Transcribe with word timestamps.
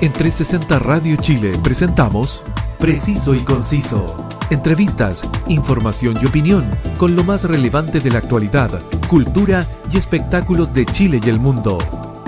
En 0.00 0.12
360 0.12 0.78
Radio 0.80 1.16
Chile 1.16 1.58
presentamos 1.62 2.42
Preciso 2.78 3.34
y 3.34 3.40
Conciso. 3.40 4.16
Entrevistas, 4.50 5.24
información 5.46 6.18
y 6.20 6.26
opinión 6.26 6.64
con 6.98 7.16
lo 7.16 7.24
más 7.24 7.44
relevante 7.44 8.00
de 8.00 8.10
la 8.10 8.18
actualidad, 8.18 8.82
cultura 9.08 9.66
y 9.90 9.96
espectáculos 9.96 10.74
de 10.74 10.84
Chile 10.84 11.20
y 11.24 11.28
el 11.28 11.38
mundo. 11.38 11.78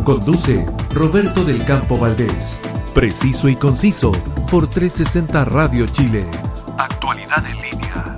Conduce 0.04 0.64
Roberto 0.94 1.44
del 1.44 1.64
Campo 1.64 1.98
Valdés. 1.98 2.58
Preciso 2.94 3.48
y 3.48 3.56
Conciso 3.56 4.12
por 4.50 4.68
360 4.68 5.44
Radio 5.44 5.86
Chile. 5.88 6.24
Actualidad 6.78 7.44
en 7.46 7.56
línea. 7.56 8.16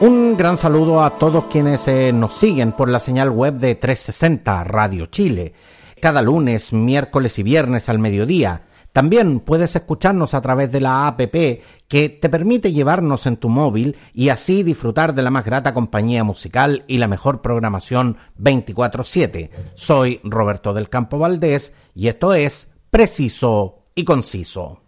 Un 0.00 0.36
gran 0.36 0.56
saludo 0.56 1.04
a 1.04 1.10
todos 1.18 1.44
quienes 1.44 1.86
eh, 1.86 2.12
nos 2.12 2.32
siguen 2.32 2.72
por 2.72 2.88
la 2.88 2.98
señal 2.98 3.30
web 3.30 3.54
de 3.54 3.74
360 3.76 4.64
Radio 4.64 5.06
Chile. 5.06 5.52
Cada 6.02 6.20
lunes, 6.20 6.72
miércoles 6.72 7.38
y 7.38 7.44
viernes 7.44 7.88
al 7.88 8.00
mediodía. 8.00 8.62
También 8.90 9.38
puedes 9.38 9.76
escucharnos 9.76 10.34
a 10.34 10.40
través 10.40 10.72
de 10.72 10.80
la 10.80 11.06
APP 11.06 11.62
que 11.86 12.08
te 12.08 12.28
permite 12.28 12.72
llevarnos 12.72 13.24
en 13.26 13.36
tu 13.36 13.48
móvil 13.48 13.96
y 14.12 14.30
así 14.30 14.64
disfrutar 14.64 15.14
de 15.14 15.22
la 15.22 15.30
más 15.30 15.44
grata 15.44 15.72
compañía 15.72 16.24
musical 16.24 16.82
y 16.88 16.98
la 16.98 17.06
mejor 17.06 17.40
programación 17.40 18.16
24/7. 18.36 19.50
Soy 19.74 20.20
Roberto 20.24 20.74
del 20.74 20.88
Campo 20.88 21.20
Valdés 21.20 21.72
y 21.94 22.08
esto 22.08 22.34
es 22.34 22.72
Preciso 22.90 23.84
y 23.94 24.04
Conciso. 24.04 24.80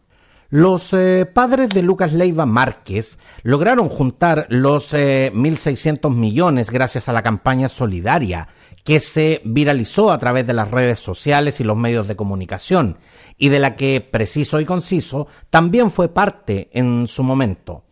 Los 0.51 0.92
eh, 0.92 1.26
padres 1.26 1.70
de 1.70 1.82
Lucas 1.82 2.12
Leiva 2.12 2.45
Márquez 2.45 3.18
lograron 3.45 3.88
juntar 3.88 4.46
los 4.51 4.92
1.600 4.92 6.12
eh, 6.12 6.16
millones 6.16 6.70
gracias 6.70 7.09
a 7.09 7.12
la 7.12 7.23
campaña 7.23 7.68
solidaria 7.68 8.48
que 8.84 9.01
se 9.01 9.41
viralizó 9.45 10.12
a 10.12 10.19
través 10.19 10.47
de 10.47 10.52
las 10.52 10.70
redes 10.70 10.98
sociales 11.01 11.59
y 11.59 11.65
los 11.65 11.77
medios 11.77 12.06
de 12.06 12.16
comunicación 12.16 12.99
y 13.38 13.49
de 13.49 13.59
la 13.59 13.77
que 13.77 14.01
Preciso 14.01 14.60
y 14.60 14.66
Conciso 14.66 15.27
también 15.51 15.90
fue 15.90 16.09
parte 16.09 16.68
en 16.73 17.09
su 17.09 17.23
momento. 17.23 17.85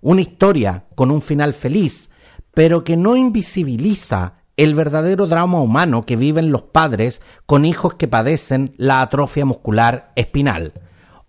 Una 0.00 0.20
historia 0.20 0.86
con 0.94 1.10
un 1.10 1.20
final 1.20 1.54
feliz, 1.54 2.10
pero 2.54 2.84
que 2.84 2.96
no 2.96 3.16
invisibiliza 3.16 4.44
el 4.56 4.74
verdadero 4.74 5.26
drama 5.26 5.60
humano 5.60 6.06
que 6.06 6.16
viven 6.16 6.52
los 6.52 6.62
padres 6.62 7.20
con 7.44 7.64
hijos 7.64 7.94
que 7.94 8.08
padecen 8.08 8.74
la 8.76 9.02
atrofia 9.02 9.44
muscular 9.44 10.12
espinal 10.16 10.72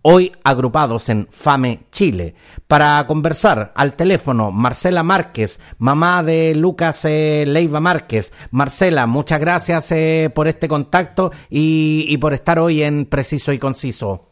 hoy 0.02 0.32
agrupados 0.44 1.10
en 1.10 1.28
FAME 1.32 1.82
Chile. 1.92 2.36
Para 2.68 3.06
conversar 3.08 3.72
al 3.76 3.94
teléfono, 3.94 4.52
Marcela 4.52 5.04
Márquez, 5.04 5.60
mamá 5.78 6.24
de 6.24 6.54
Lucas 6.56 7.06
eh, 7.06 7.46
Leiva 7.48 7.80
Márquez. 7.80 8.32
Marcela, 8.52 9.08
muchas 9.08 9.40
gracias 9.40 9.92
eh, 9.92 10.32
por 10.34 10.48
este 10.48 10.68
contacto 10.68 11.32
y 11.50 12.18
por 12.18 12.34
estar 12.34 12.60
hoy 12.60 12.84
en 12.84 13.06
Preciso 13.06 13.52
y 13.52 13.60
Conciso. 13.60 14.29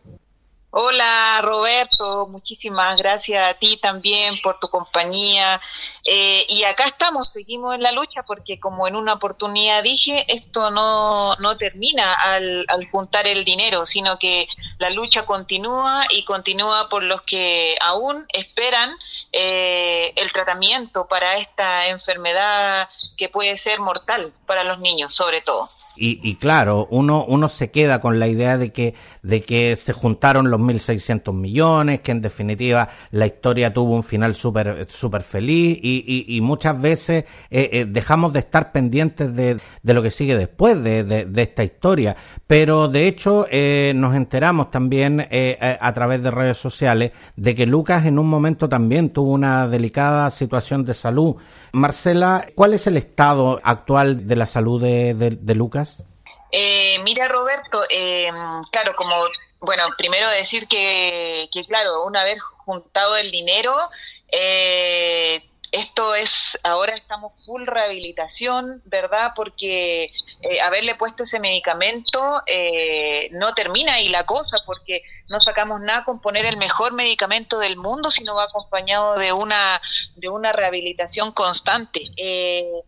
Hola 0.69 1.39
Roberto, 1.43 2.27
muchísimas 2.27 2.97
gracias 2.97 3.49
a 3.49 3.53
ti 3.57 3.77
también 3.77 4.35
por 4.43 4.59
tu 4.59 4.67
compañía. 4.67 5.61
Eh, 6.03 6.45
y 6.49 6.63
acá 6.65 6.85
estamos, 6.85 7.31
seguimos 7.31 7.73
en 7.73 7.81
la 7.81 7.93
lucha 7.93 8.23
porque 8.23 8.59
como 8.59 8.85
en 8.85 8.97
una 8.97 9.13
oportunidad 9.13 9.81
dije, 9.81 10.25
esto 10.27 10.69
no, 10.69 11.35
no 11.37 11.55
termina 11.55 12.13
al, 12.13 12.65
juntar 12.91 13.27
el 13.27 13.45
dinero, 13.45 13.85
sino 13.85 14.19
que 14.19 14.49
la 14.77 14.89
lucha 14.89 15.25
continúa 15.25 16.05
y 16.09 16.25
continúa 16.25 16.89
por 16.89 17.01
los 17.01 17.21
que 17.21 17.77
aún 17.81 18.25
esperan 18.33 18.91
eh, 19.31 20.11
el 20.17 20.33
tratamiento 20.33 21.07
para 21.07 21.37
esta 21.37 21.87
enfermedad 21.87 22.89
que 23.17 23.29
puede 23.29 23.55
ser 23.55 23.79
mortal 23.79 24.33
para 24.45 24.65
los 24.65 24.79
niños, 24.79 25.13
sobre 25.13 25.39
todo. 25.41 25.76
Y, 25.97 26.19
y, 26.23 26.35
claro, 26.35 26.87
uno, 26.91 27.25
uno 27.27 27.49
se 27.49 27.71
queda 27.71 27.99
con 27.99 28.19
la 28.19 28.27
idea 28.27 28.57
de 28.57 28.71
que, 28.71 28.93
de 29.23 29.41
que 29.41 29.75
se 29.75 29.93
juntaron 29.93 30.49
los 30.51 30.59
1.600 30.59 31.33
millones, 31.33 32.01
que 32.01 32.11
en 32.11 32.21
definitiva 32.21 32.89
la 33.11 33.25
historia 33.25 33.73
tuvo 33.73 33.95
un 33.95 34.03
final 34.03 34.35
súper 34.35 34.87
super 34.89 35.21
feliz 35.21 35.77
y, 35.81 36.03
y, 36.07 36.35
y, 36.35 36.41
muchas 36.41 36.79
veces 36.79 37.25
eh, 37.49 37.69
eh, 37.71 37.85
dejamos 37.87 38.33
de 38.33 38.39
estar 38.39 38.71
pendientes 38.71 39.35
de, 39.35 39.57
de, 39.83 39.93
lo 39.93 40.01
que 40.01 40.09
sigue 40.09 40.35
después 40.37 40.81
de, 40.83 41.03
de, 41.03 41.41
esta 41.41 41.63
historia. 41.63 42.15
Pero 42.45 42.87
de 42.87 43.07
hecho 43.07 43.45
eh, 43.49 43.93
nos 43.95 44.15
enteramos 44.15 44.71
también 44.71 45.25
eh, 45.29 45.77
a 45.79 45.93
través 45.93 46.21
de 46.23 46.31
redes 46.31 46.57
sociales 46.57 47.11
de 47.35 47.55
que 47.55 47.65
Lucas 47.65 48.05
en 48.05 48.19
un 48.19 48.27
momento 48.27 48.69
también 48.69 49.09
tuvo 49.09 49.31
una 49.31 49.67
delicada 49.67 50.29
situación 50.29 50.85
de 50.85 50.93
salud. 50.93 51.35
Marcela, 51.71 52.47
¿cuál 52.55 52.73
es 52.73 52.87
el 52.87 52.97
estado 52.97 53.59
actual 53.63 54.27
de 54.27 54.35
la 54.35 54.45
salud 54.45 54.81
de, 54.81 55.13
de 55.13 55.55
Lucas? 55.55 55.86
Eh, 56.51 56.99
mira, 57.03 57.27
Roberto, 57.27 57.81
eh, 57.89 58.29
claro, 58.71 58.95
como, 58.95 59.15
bueno, 59.59 59.83
primero 59.97 60.29
decir 60.29 60.67
que, 60.67 61.49
claro, 61.67 62.03
una 62.05 62.23
vez 62.23 62.39
juntado 62.65 63.17
el 63.17 63.31
dinero, 63.31 63.75
eh, 64.31 65.41
esto 65.71 66.15
es, 66.15 66.57
ahora 66.63 66.95
estamos 66.95 67.33
full 67.45 67.65
rehabilitación, 67.65 68.81
¿verdad? 68.85 69.33
Porque 69.35 70.11
eh, 70.41 70.61
haberle 70.61 70.95
puesto 70.95 71.23
ese 71.23 71.39
medicamento 71.39 72.41
eh, 72.45 73.29
no 73.31 73.53
termina 73.53 73.95
ahí 73.95 74.09
la 74.09 74.25
cosa, 74.25 74.59
porque 74.65 75.01
no 75.29 75.39
sacamos 75.39 75.81
nada 75.81 76.05
con 76.05 76.21
poner 76.21 76.45
el 76.45 76.57
mejor 76.57 76.93
medicamento 76.93 77.59
del 77.59 77.75
mundo, 77.75 78.09
sino 78.11 78.35
va 78.35 78.43
acompañado 78.43 79.15
de 79.15 79.33
una, 79.33 79.81
de 80.15 80.29
una 80.29 80.53
rehabilitación 80.53 81.31
constante. 81.31 82.01
Eh, 82.15 82.81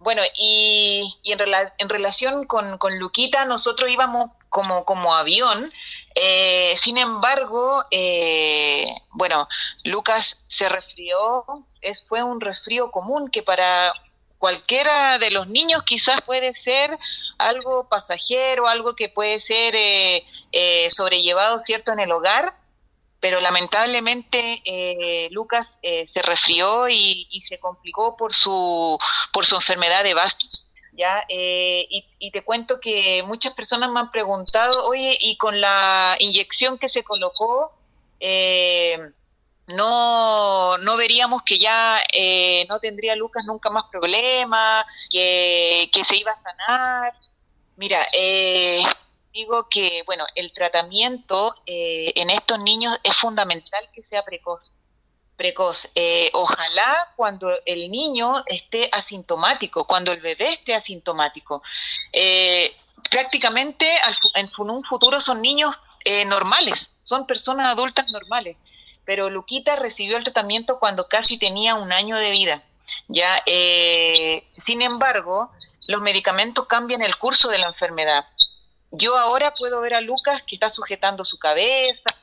bueno, 0.00 0.22
y, 0.34 1.14
y 1.22 1.32
en, 1.32 1.38
rela 1.38 1.74
en, 1.76 1.90
relación 1.90 2.46
con, 2.46 2.78
con, 2.78 2.98
Luquita, 2.98 3.44
nosotros 3.44 3.90
íbamos 3.90 4.30
como, 4.48 4.86
como 4.86 5.14
avión, 5.14 5.70
eh, 6.14 6.74
sin 6.78 6.96
embargo, 6.96 7.84
eh, 7.90 8.86
bueno, 9.10 9.46
Lucas 9.84 10.38
se 10.46 10.70
resfrió, 10.70 11.44
es, 11.82 12.00
fue 12.00 12.22
un 12.22 12.40
resfrío 12.40 12.90
común 12.90 13.28
que 13.28 13.42
para 13.42 13.92
cualquiera 14.38 15.18
de 15.18 15.30
los 15.30 15.48
niños 15.48 15.82
quizás 15.82 16.22
puede 16.22 16.54
ser 16.54 16.98
algo 17.36 17.86
pasajero, 17.86 18.68
algo 18.68 18.96
que 18.96 19.10
puede 19.10 19.38
ser 19.38 19.76
eh, 19.76 20.24
eh 20.52 20.90
sobrellevado, 20.90 21.58
¿cierto?, 21.58 21.92
en 21.92 22.00
el 22.00 22.10
hogar, 22.10 22.56
pero 23.20 23.40
lamentablemente 23.40 24.62
eh, 24.64 25.28
Lucas 25.30 25.78
eh, 25.82 26.06
se 26.06 26.22
resfrió 26.22 26.88
y, 26.88 27.28
se 27.46 27.58
complicó 27.58 28.16
por 28.16 28.32
su, 28.34 28.98
por 29.32 29.44
su 29.44 29.56
enfermedad 29.56 30.04
de 30.04 30.14
base. 30.14 30.38
¿ya? 30.92 31.24
Eh, 31.28 31.86
y, 31.88 32.04
y, 32.18 32.30
te 32.30 32.42
cuento 32.42 32.80
que 32.80 33.22
muchas 33.26 33.54
personas 33.54 33.90
me 33.90 34.00
han 34.00 34.10
preguntado, 34.10 34.84
oye, 34.86 35.16
y 35.20 35.36
con 35.36 35.60
la 35.60 36.16
inyección 36.18 36.78
que 36.78 36.88
se 36.88 37.04
colocó, 37.04 37.72
eh, 38.20 38.98
no, 39.68 40.78
no 40.78 40.96
veríamos 40.96 41.42
que 41.42 41.58
ya 41.58 42.02
eh, 42.12 42.66
no 42.68 42.80
tendría 42.80 43.16
Lucas 43.16 43.44
nunca 43.46 43.70
más 43.70 43.84
problemas, 43.90 44.84
que, 45.10 45.88
que 45.92 46.04
se 46.04 46.16
iba 46.16 46.32
a 46.32 46.42
sanar. 46.42 47.14
Mira, 47.76 48.06
eh, 48.12 48.82
digo 49.32 49.68
que, 49.68 50.02
bueno, 50.06 50.26
el 50.34 50.52
tratamiento 50.52 51.54
eh, 51.66 52.12
en 52.16 52.30
estos 52.30 52.58
niños 52.58 52.98
es 53.02 53.16
fundamental 53.16 53.88
que 53.94 54.02
sea 54.02 54.22
precoz. 54.22 54.72
Precoz. 55.36 55.88
Eh, 55.94 56.30
ojalá 56.34 57.12
cuando 57.16 57.50
el 57.64 57.90
niño 57.90 58.44
esté 58.46 58.88
asintomático, 58.92 59.86
cuando 59.86 60.12
el 60.12 60.20
bebé 60.20 60.52
esté 60.52 60.74
asintomático. 60.74 61.62
Eh, 62.12 62.74
prácticamente 63.10 63.96
al, 63.98 64.16
en 64.34 64.50
un 64.58 64.84
futuro 64.84 65.20
son 65.20 65.40
niños 65.40 65.74
eh, 66.04 66.24
normales, 66.24 66.90
son 67.00 67.26
personas 67.26 67.68
adultas 67.68 68.10
normales. 68.10 68.56
Pero 69.04 69.30
Luquita 69.30 69.76
recibió 69.76 70.16
el 70.16 70.24
tratamiento 70.24 70.78
cuando 70.78 71.08
casi 71.08 71.38
tenía 71.38 71.74
un 71.74 71.92
año 71.92 72.16
de 72.16 72.30
vida. 72.30 72.62
Ya, 73.08 73.40
eh, 73.46 74.48
sin 74.52 74.82
embargo, 74.82 75.50
los 75.86 76.00
medicamentos 76.00 76.66
cambian 76.66 77.02
el 77.02 77.16
curso 77.16 77.48
de 77.48 77.58
la 77.58 77.68
enfermedad 77.68 78.26
yo 78.90 79.16
ahora 79.16 79.52
puedo 79.54 79.80
ver 79.80 79.94
a 79.94 80.00
Lucas 80.00 80.42
que 80.46 80.56
está 80.56 80.70
sujetando 80.70 81.24
su 81.24 81.38
cabeza, 81.38 82.14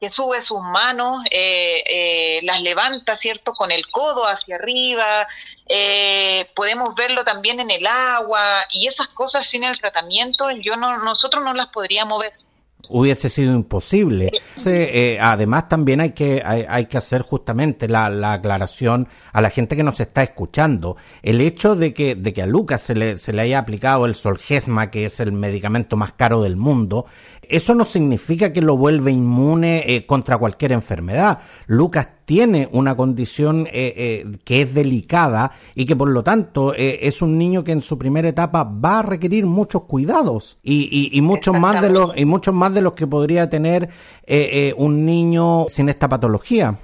que 0.00 0.08
sube 0.08 0.40
sus 0.40 0.60
manos, 0.62 1.24
eh, 1.30 1.82
eh, 1.86 2.40
las 2.42 2.60
levanta, 2.62 3.16
¿cierto?, 3.16 3.52
con 3.52 3.70
el 3.70 3.88
codo 3.90 4.26
hacia 4.26 4.56
arriba. 4.56 5.26
Eh, 5.66 6.50
podemos 6.54 6.94
verlo 6.94 7.24
también 7.24 7.60
en 7.60 7.70
el 7.70 7.86
agua 7.86 8.66
y 8.70 8.86
esas 8.86 9.08
cosas 9.08 9.46
sin 9.46 9.64
el 9.64 9.78
tratamiento, 9.78 10.50
yo 10.50 10.76
no, 10.76 10.98
nosotros 10.98 11.42
no 11.42 11.54
las 11.54 11.68
podríamos 11.68 12.20
ver 12.20 12.34
hubiese 12.88 13.28
sido 13.28 13.54
imposible. 13.54 14.30
Eh, 14.66 15.18
además, 15.20 15.68
también 15.68 16.00
hay 16.00 16.10
que, 16.10 16.42
hay, 16.44 16.86
que 16.86 16.98
hacer 16.98 17.22
justamente 17.22 17.88
la, 17.88 18.08
la, 18.10 18.34
aclaración 18.34 19.08
a 19.32 19.40
la 19.40 19.50
gente 19.50 19.76
que 19.76 19.82
nos 19.82 20.00
está 20.00 20.22
escuchando. 20.22 20.96
El 21.22 21.40
hecho 21.40 21.76
de 21.76 21.92
que, 21.92 22.14
de 22.14 22.32
que 22.32 22.42
a 22.42 22.46
Lucas 22.46 22.82
se 22.82 22.94
le, 22.94 23.18
se 23.18 23.32
le 23.32 23.42
haya 23.42 23.58
aplicado 23.58 24.06
el 24.06 24.14
Solgesma, 24.14 24.90
que 24.90 25.04
es 25.04 25.20
el 25.20 25.32
medicamento 25.32 25.96
más 25.96 26.12
caro 26.12 26.42
del 26.42 26.56
mundo, 26.56 27.06
eso 27.48 27.74
no 27.74 27.84
significa 27.84 28.52
que 28.52 28.62
lo 28.62 28.76
vuelve 28.76 29.10
inmune 29.12 29.84
eh, 29.86 30.06
contra 30.06 30.38
cualquier 30.38 30.72
enfermedad. 30.72 31.40
Lucas 31.66 32.08
tiene 32.24 32.68
una 32.72 32.96
condición 32.96 33.66
que 33.66 34.62
es 34.62 34.74
delicada 34.74 35.52
y 35.74 35.86
que 35.86 35.96
por 35.96 36.08
lo 36.08 36.22
tanto 36.22 36.74
es 36.74 37.22
un 37.22 37.38
niño 37.38 37.64
que 37.64 37.72
en 37.72 37.82
su 37.82 37.98
primera 37.98 38.28
etapa 38.28 38.64
va 38.64 39.00
a 39.00 39.02
requerir 39.02 39.46
muchos 39.46 39.82
cuidados 39.82 40.58
y, 40.62 41.10
y, 41.12 41.20
muchos 41.20 41.58
más 41.58 41.82
de 41.82 41.90
los 41.90 42.16
y 42.16 42.24
muchos 42.24 42.54
más 42.54 42.72
de 42.74 42.82
los 42.82 42.94
que 42.94 43.06
podría 43.06 43.50
tener 43.50 43.88
un 44.76 45.04
niño 45.04 45.66
sin 45.68 45.88
esta 45.88 46.08
patología. 46.08 46.78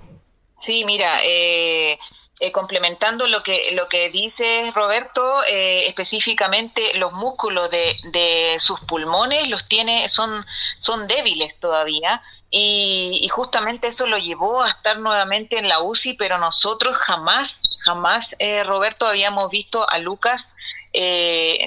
Sí, 0.61 0.85
mira, 0.85 1.21
eh, 1.25 1.99
eh, 2.39 2.53
complementando 2.53 3.27
lo 3.27 3.43
que 3.43 3.73
lo 3.73 3.89
que 3.89 4.11
dice 4.11 4.71
Roberto, 4.75 5.43
eh, 5.45 5.87
específicamente 5.87 6.83
los 6.99 7.13
músculos 7.13 7.71
de, 7.71 7.97
de, 8.13 8.61
sus 8.61 8.79
pulmones 8.81 9.49
los 9.49 9.67
tiene 9.69 10.09
son 10.11 10.45
son 10.79 11.07
débiles 11.07 11.59
todavía 11.59 12.23
y, 12.51 13.29
justamente 13.31 13.89
eso 13.89 14.07
lo 14.07 14.19
llevó 14.19 14.63
a 14.63 14.71
estar 14.71 14.99
nuevamente 14.99 15.59
en 15.59 15.69
la 15.69 15.81
UCI, 15.81 16.15
pero 16.15 16.39
nosotros 16.39 16.97
jamás 16.97 17.63
jamás 17.85 18.37
Roberto 18.65 19.07
habíamos 19.07 19.51
visto 19.51 19.89
a 19.89 19.99
Lucas 19.99 20.43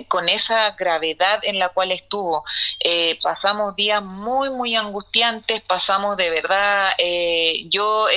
con 0.09 0.27
esa 0.27 0.71
gravedad 0.71 1.39
en 1.43 1.57
la 1.57 1.69
cual 1.69 1.91
estuvo. 1.91 2.43
pasamos 3.23 3.75
días 3.75 4.03
muy, 4.03 4.49
muy 4.49 4.75
angustiantes, 4.75 5.61
pasamos 5.61 6.17
de 6.17 6.29
verdad, 6.29 6.89
yo 7.69 8.07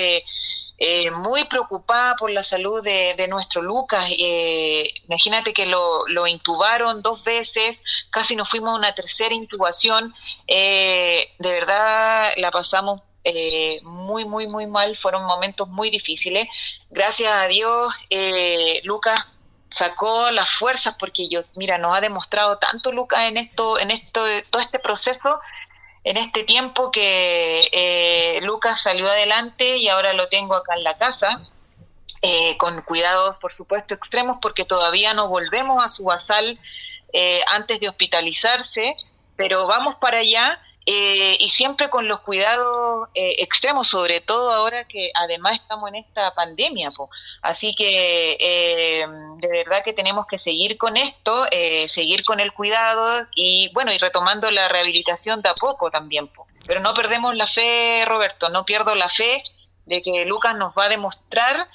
eh, 0.78 1.10
muy 1.10 1.44
preocupada 1.44 2.16
por 2.16 2.30
la 2.30 2.42
salud 2.42 2.82
de, 2.82 3.26
nuestro 3.28 3.62
Lucas. 3.62 4.10
Eh, 4.18 4.92
imagínate 5.08 5.54
que 5.54 5.64
lo, 5.66 6.06
lo, 6.08 6.26
intubaron 6.26 7.00
dos 7.00 7.24
veces, 7.24 7.82
casi 8.10 8.36
nos 8.36 8.50
fuimos 8.50 8.72
a 8.72 8.78
una 8.78 8.94
tercera 8.94 9.34
intubación. 9.34 10.14
Eh, 10.46 11.32
de 11.38 11.52
verdad 11.52 12.30
la 12.36 12.50
pasamos 12.50 13.02
muy, 13.82 14.24
muy, 14.24 14.46
muy 14.46 14.66
mal. 14.66 14.96
Fueron 14.96 15.24
momentos 15.24 15.68
muy 15.68 15.90
difíciles. 15.90 16.46
Gracias 16.90 17.32
a 17.32 17.48
Dios, 17.48 17.92
Lucas 18.84 19.28
sacó 19.68 20.30
las 20.30 20.48
fuerzas 20.48 20.94
porque 20.98 21.28
yo, 21.28 21.40
mira, 21.56 21.76
nos 21.76 21.96
ha 21.96 22.00
demostrado 22.00 22.58
tanto 22.58 22.92
Lucas 22.92 23.22
en 23.28 23.36
esto, 23.36 23.78
en 23.80 23.90
esto, 23.90 24.22
todo 24.50 24.62
este 24.62 24.78
proceso 24.78 25.40
en 26.06 26.18
este 26.18 26.44
tiempo 26.44 26.92
que 26.92 27.68
eh, 27.72 28.38
Lucas 28.42 28.80
salió 28.80 29.08
adelante 29.08 29.76
y 29.76 29.88
ahora 29.88 30.12
lo 30.12 30.28
tengo 30.28 30.54
acá 30.54 30.74
en 30.76 30.84
la 30.84 30.96
casa, 30.98 31.42
eh, 32.22 32.56
con 32.58 32.80
cuidados, 32.82 33.36
por 33.38 33.52
supuesto, 33.52 33.92
extremos, 33.92 34.38
porque 34.40 34.64
todavía 34.64 35.14
no 35.14 35.26
volvemos 35.26 35.84
a 35.84 35.88
su 35.88 36.04
basal 36.04 36.60
eh, 37.12 37.40
antes 37.48 37.80
de 37.80 37.88
hospitalizarse, 37.88 38.94
pero 39.36 39.66
vamos 39.66 39.96
para 40.00 40.18
allá 40.18 40.60
eh, 40.88 41.36
y 41.40 41.48
siempre 41.48 41.90
con 41.90 42.06
los 42.06 42.20
cuidados 42.20 43.08
eh, 43.14 43.36
extremos, 43.40 43.88
sobre 43.88 44.20
todo 44.20 44.52
ahora 44.52 44.86
que 44.86 45.10
además 45.16 45.54
estamos 45.54 45.88
en 45.88 45.96
esta 45.96 46.32
pandemia. 46.32 46.90
Así 47.42 47.74
que 47.74 48.36
eh, 48.38 49.04
de 49.38 49.48
verdad 49.48 49.82
que 49.84 49.92
tenemos 49.92 50.26
que 50.26 50.38
seguir 50.38 50.78
con 50.78 50.96
esto, 50.96 51.46
seguir 51.88 52.24
con 52.24 52.38
el 52.38 52.52
cuidado 52.52 53.26
y 53.34 53.68
bueno, 53.74 53.92
y 53.92 53.98
retomando 53.98 54.48
la 54.52 54.68
rehabilitación 54.68 55.42
de 55.42 55.50
a 55.50 55.54
poco 55.54 55.90
también. 55.90 56.30
Pero 56.66 56.78
no 56.78 56.94
perdemos 56.94 57.34
la 57.34 57.48
fe, 57.48 58.04
Roberto, 58.06 58.48
no 58.48 58.64
pierdo 58.64 58.94
la 58.94 59.08
fe 59.08 59.42
de 59.86 60.02
que 60.02 60.24
Lucas 60.24 60.56
nos 60.56 60.74
va 60.78 60.84
a 60.84 60.88
demostrar 60.88 61.68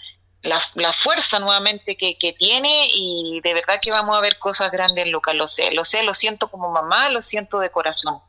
la, 0.43 0.59
la 0.75 0.93
fuerza 0.93 1.39
nuevamente 1.39 1.95
que, 1.95 2.17
que, 2.17 2.33
tiene 2.33 2.88
y 2.93 3.41
de 3.43 3.53
verdad 3.53 3.79
que 3.81 3.91
vamos 3.91 4.17
a 4.17 4.21
ver 4.21 4.39
cosas 4.39 4.71
grandes 4.71 5.07
Lucas, 5.07 5.35
lo 5.35 5.47
sé, 5.47 5.71
lo 5.71 5.83
sé, 5.83 6.03
lo 6.03 6.13
siento 6.13 6.47
como 6.47 6.71
mamá, 6.71 7.09
lo 7.09 7.21
siento 7.21 7.59
de 7.59 7.69
corazón 7.69 8.21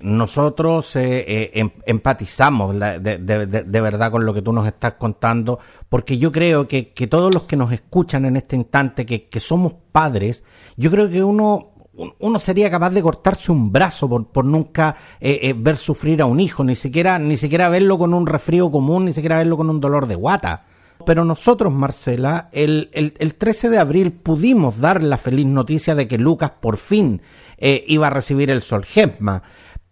nosotros 0.00 0.96
eh, 0.96 1.24
eh, 1.26 1.50
em, 1.54 1.70
empatizamos 1.86 2.74
de, 2.78 3.80
verdad 3.80 4.10
con 4.10 4.26
lo 4.26 4.34
que 4.34 4.42
tú 4.42 4.52
nos 4.52 4.66
estás 4.66 4.94
contando, 4.94 5.58
porque 5.88 6.18
yo 6.18 6.32
creo 6.32 6.68
que, 6.68 6.82
todos 7.08 7.32
los 7.32 7.44
que 7.44 7.56
nos 7.56 7.72
escuchan 7.72 8.24
en 8.24 8.36
este 8.36 8.56
instante, 8.56 9.06
que, 9.06 9.40
somos 9.40 9.74
padres, 9.92 10.44
yo 10.76 10.90
creo 10.90 11.10
que 11.10 11.22
uno 11.22 11.70
uno 12.18 12.40
sería 12.40 12.68
capaz 12.72 12.90
de 12.90 13.02
cortarse 13.02 13.52
un 13.52 13.70
brazo 13.70 14.08
por, 14.08 14.44
nunca 14.44 14.96
eh, 15.20 15.54
ver 15.56 15.76
sufrir 15.76 16.22
a 16.22 16.26
un 16.26 16.40
hijo, 16.40 16.64
ni 16.64 16.74
siquiera, 16.74 17.20
ni 17.20 17.36
siquiera 17.36 17.68
verlo 17.68 17.96
con 17.98 18.12
un 18.14 18.26
resfrío 18.26 18.68
común, 18.68 19.04
ni 19.04 19.12
siquiera 19.12 19.38
verlo 19.38 19.56
con 19.56 19.70
un 19.70 19.78
dolor 19.78 20.08
de 20.08 20.16
guata. 20.16 20.64
Pero 21.06 21.24
nosotros, 21.24 21.72
Marcela, 21.72 22.48
el, 22.52 22.90
el, 22.92 23.34
13 23.34 23.68
de 23.70 23.78
abril 23.78 24.12
pudimos 24.12 24.78
dar 24.78 25.02
la 25.02 25.18
feliz 25.18 25.46
noticia 25.46 25.94
de 25.94 26.08
que 26.08 26.18
Lucas 26.18 26.52
por 26.60 26.76
fin 26.76 27.20
iba 27.58 28.06
a 28.06 28.10
recibir 28.10 28.50
el 28.50 28.62
Solgemma. 28.62 29.42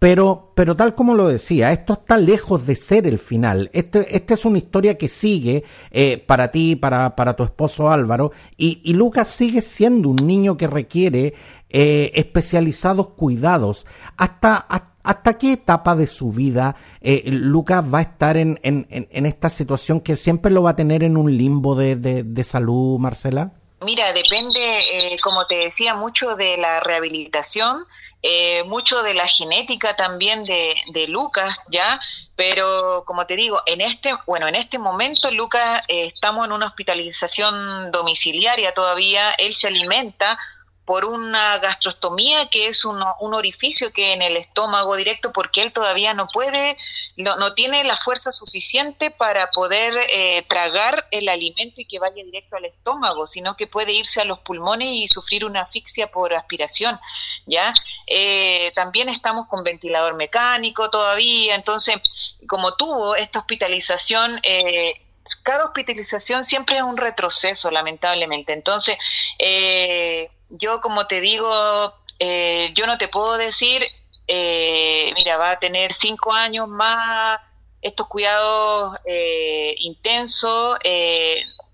Pero, 0.03 0.51
pero 0.57 0.75
tal 0.75 0.97
como 0.97 1.15
lo 1.15 1.29
decía, 1.29 1.71
esto 1.71 1.93
está 1.93 2.19
lejos 2.19 2.67
de 2.67 2.75
ser 2.75 3.07
el 3.07 3.21
final. 3.21 3.71
Este, 3.73 4.17
esta 4.17 4.35
es 4.35 4.45
una 4.45 4.59
historia 4.59 4.99
que 4.99 5.07
sigue 5.07 5.63
eh, 5.93 6.19
para 6.19 6.51
ti, 6.51 6.75
para, 6.75 7.15
para 7.15 7.37
tu 7.37 7.45
esposo 7.45 7.89
Álvaro, 7.89 8.33
y, 8.57 8.93
Lucas 8.95 9.29
sigue 9.29 9.63
siendo 9.63 10.09
un 10.09 10.17
niño 10.17 10.57
que 10.57 10.67
requiere 10.67 11.35
eh, 11.73 12.11
especializados 12.15 13.09
cuidados. 13.09 13.87
¿Hasta, 14.17 14.67
hasta 15.03 15.39
qué 15.39 15.55
etapa 15.55 15.97
de 15.97 16.07
su 16.07 16.31
vida 16.31 16.77
eh, 17.01 17.23
Lucas 17.27 17.83
va 17.93 17.99
a 17.99 18.03
estar 18.03 18.37
en, 18.37 18.61
en, 18.63 19.27
esta 19.27 19.49
situación 19.49 20.01
que 20.01 20.17
siempre 20.17 20.53
lo 20.53 20.63
va 20.63 20.71
a 20.71 20.77
tener 20.77 21.03
en 21.03 21.17
un 21.17 21.37
limbo 21.37 21.75
de, 21.75 21.97
de, 21.97 22.43
salud, 22.45 22.99
Marcela? 22.99 23.53
Mira, 23.81 24.13
depende, 24.13 24.61
como 25.25 25.45
te 25.47 25.57
decía, 25.57 25.95
mucho 25.95 26.37
de 26.37 26.57
la 26.57 26.81
rehabilitación 26.81 27.85
eh, 28.25 28.63
mucho 28.65 29.03
de 29.03 29.15
la 29.15 29.27
genética 29.27 29.97
también 29.97 30.45
de, 30.45 30.73
de, 30.93 31.09
Lucas, 31.09 31.59
¿ya? 31.69 32.01
Pero 32.37 33.03
como 33.05 33.27
te 33.27 33.35
digo, 33.35 33.61
en 33.67 33.81
este, 33.81 34.15
bueno, 34.29 34.47
en 34.47 34.55
este 34.55 34.79
momento 34.79 35.29
Lucas 35.33 35.83
eh, 35.89 36.13
estamos 36.15 36.47
en 36.47 36.53
una 36.53 36.67
hospitalización 36.67 37.91
domiciliaria 37.91 38.75
todavía, 38.75 39.33
él 39.33 39.53
se 39.53 39.67
alimenta 39.67 40.39
por 40.85 41.05
una 41.05 41.59
gastrostomía 41.59 42.49
que 42.49 42.67
es 42.67 42.85
un, 42.85 43.03
orificio 43.21 43.93
que 43.93 44.13
en 44.13 44.23
el 44.23 44.37
estómago 44.37 44.97
directo 44.97 45.33
porque 45.33 45.63
él 45.63 45.73
todavía 45.73 46.13
no 46.13 46.27
puede, 46.27 46.77
no, 47.17 47.37
no 47.37 47.55
tiene 47.55 47.85
la 47.85 47.97
fuerza 47.97 48.33
suficiente 48.33 49.11
para 49.11 49.51
poder 49.51 49.95
eh, 50.13 50.43
tragar 50.49 51.07
el 51.11 51.29
alimento 51.29 51.81
y 51.81 51.85
que 51.85 51.99
vaya 51.99 52.23
directo 52.25 52.57
al 52.57 52.65
estómago, 52.65 53.27
sino 53.27 53.57
que 53.57 53.67
puede 53.67 53.93
irse 53.93 54.21
a 54.21 54.25
los 54.25 54.41
pulmones 54.41 54.89
y 54.89 55.09
sufrir 55.09 55.45
una 55.45 55.63
asfixia 55.63 56.11
por 56.11 56.35
aspiración, 56.35 56.99
¿ya? 57.47 57.73
Eh, 58.07 58.73
también 58.75 59.09
estamos 59.09 59.47
con 59.49 59.63
ventilador 59.63 60.15
mecánico 60.15 60.91
todavía, 60.91 61.55
entonces, 61.55 61.97
como 62.49 62.75
tuvo 62.75 63.15
esta 63.15 63.39
hospitalización, 63.39 64.41
eh, 64.43 65.01
cada 65.43 65.65
hospitalización 65.65 66.45
siempre 66.45 66.77
es 66.77 66.83
un 66.83 66.97
retroceso, 66.97 67.71
lamentablemente. 67.71 68.53
Entonces, 68.53 68.97
eh, 69.39 70.31
yo 70.53 70.81
como 70.81 71.07
te 71.07 71.21
digo, 71.21 71.95
eh, 72.19 72.71
yo 72.75 72.87
no 72.87 72.99
te 72.99 73.09
puedo 73.09 73.37
decir, 73.37 73.85
eh, 74.27 75.11
mira, 75.15 75.37
va 75.37 75.53
a 75.53 75.59
tener 75.59 75.93
cinco 75.93 76.33
años 76.33 76.69
más 76.69 77.41
estos 77.81 78.07
cuidados 78.07 78.97
eh, 79.07 79.75
intensos, 79.79 80.79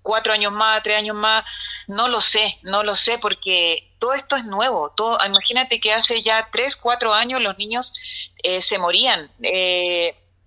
cuatro 0.01 0.33
años 0.33 0.51
más, 0.51 0.81
tres 0.81 0.97
años 0.97 1.15
más, 1.15 1.43
no 1.87 2.07
lo 2.07 2.21
sé, 2.21 2.57
no 2.63 2.83
lo 2.83 2.95
sé 2.95 3.19
porque 3.19 3.93
todo 3.99 4.13
esto 4.13 4.35
es 4.35 4.45
nuevo. 4.45 4.91
Todo, 4.95 5.17
imagínate 5.25 5.79
que 5.79 5.93
hace 5.93 6.21
ya 6.23 6.49
tres, 6.51 6.75
cuatro 6.75 7.13
años 7.13 7.41
los 7.43 7.57
niños 7.57 7.93
se 8.43 8.77
morían. 8.79 9.29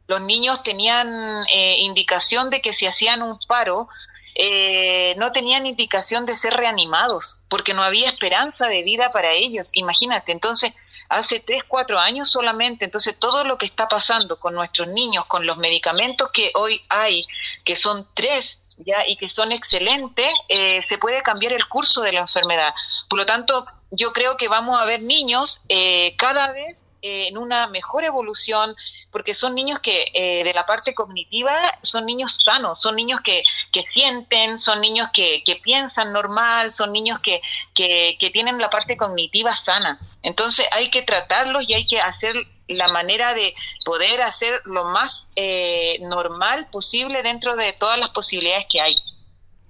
los 0.08 0.20
niños 0.22 0.62
tenían 0.62 1.44
indicación 1.76 2.50
de 2.50 2.60
que 2.60 2.72
si 2.72 2.86
hacían 2.86 3.22
un 3.22 3.34
paro, 3.46 3.86
eh, 4.34 5.14
no 5.18 5.32
tenían 5.32 5.66
indicación 5.66 6.26
de 6.26 6.36
ser 6.36 6.54
reanimados, 6.54 7.42
porque 7.48 7.74
no 7.74 7.82
había 7.82 8.08
esperanza 8.08 8.66
de 8.66 8.82
vida 8.82 9.12
para 9.12 9.32
ellos. 9.32 9.70
Imagínate, 9.74 10.32
entonces, 10.32 10.72
hace 11.08 11.40
tres, 11.40 11.62
cuatro 11.68 11.98
años 11.98 12.30
solamente, 12.30 12.84
entonces 12.84 13.18
todo 13.18 13.44
lo 13.44 13.58
que 13.58 13.66
está 13.66 13.88
pasando 13.88 14.40
con 14.40 14.54
nuestros 14.54 14.88
niños, 14.88 15.26
con 15.26 15.46
los 15.46 15.58
medicamentos 15.58 16.30
que 16.32 16.50
hoy 16.54 16.82
hay, 16.88 17.26
que 17.64 17.76
son 17.76 18.06
tres 18.14 18.62
ya 18.78 19.06
y 19.06 19.16
que 19.16 19.28
son 19.28 19.52
excelentes, 19.52 20.32
eh, 20.48 20.80
se 20.88 20.98
puede 20.98 21.22
cambiar 21.22 21.52
el 21.52 21.68
curso 21.68 22.00
de 22.00 22.12
la 22.12 22.20
enfermedad. 22.20 22.74
Por 23.08 23.18
lo 23.18 23.26
tanto, 23.26 23.66
yo 23.90 24.12
creo 24.12 24.36
que 24.36 24.48
vamos 24.48 24.80
a 24.80 24.86
ver 24.86 25.02
niños 25.02 25.60
eh, 25.68 26.16
cada 26.16 26.50
vez 26.52 26.86
en 27.02 27.36
una 27.36 27.66
mejor 27.66 28.04
evolución, 28.04 28.74
porque 29.12 29.34
son 29.34 29.54
niños 29.54 29.78
que 29.80 30.06
eh, 30.14 30.42
de 30.42 30.54
la 30.54 30.64
parte 30.64 30.94
cognitiva 30.94 31.78
son 31.82 32.06
niños 32.06 32.42
sanos, 32.42 32.80
son 32.80 32.96
niños 32.96 33.20
que, 33.20 33.44
que 33.70 33.84
sienten, 33.92 34.56
son 34.56 34.80
niños 34.80 35.08
que, 35.12 35.44
que 35.44 35.56
piensan 35.56 36.12
normal, 36.12 36.70
son 36.70 36.92
niños 36.92 37.20
que, 37.20 37.40
que, 37.74 38.16
que, 38.18 38.30
tienen 38.30 38.58
la 38.58 38.70
parte 38.70 38.96
cognitiva 38.96 39.54
sana. 39.54 40.00
Entonces 40.22 40.66
hay 40.72 40.90
que 40.90 41.02
tratarlos 41.02 41.68
y 41.68 41.74
hay 41.74 41.86
que 41.86 42.00
hacer 42.00 42.34
la 42.68 42.88
manera 42.88 43.34
de 43.34 43.54
poder 43.84 44.22
hacer 44.22 44.62
lo 44.64 44.84
más 44.84 45.28
eh, 45.36 45.98
normal 46.00 46.68
posible 46.70 47.22
dentro 47.22 47.54
de 47.54 47.72
todas 47.74 47.98
las 47.98 48.08
posibilidades 48.10 48.66
que 48.70 48.80
hay. 48.80 48.96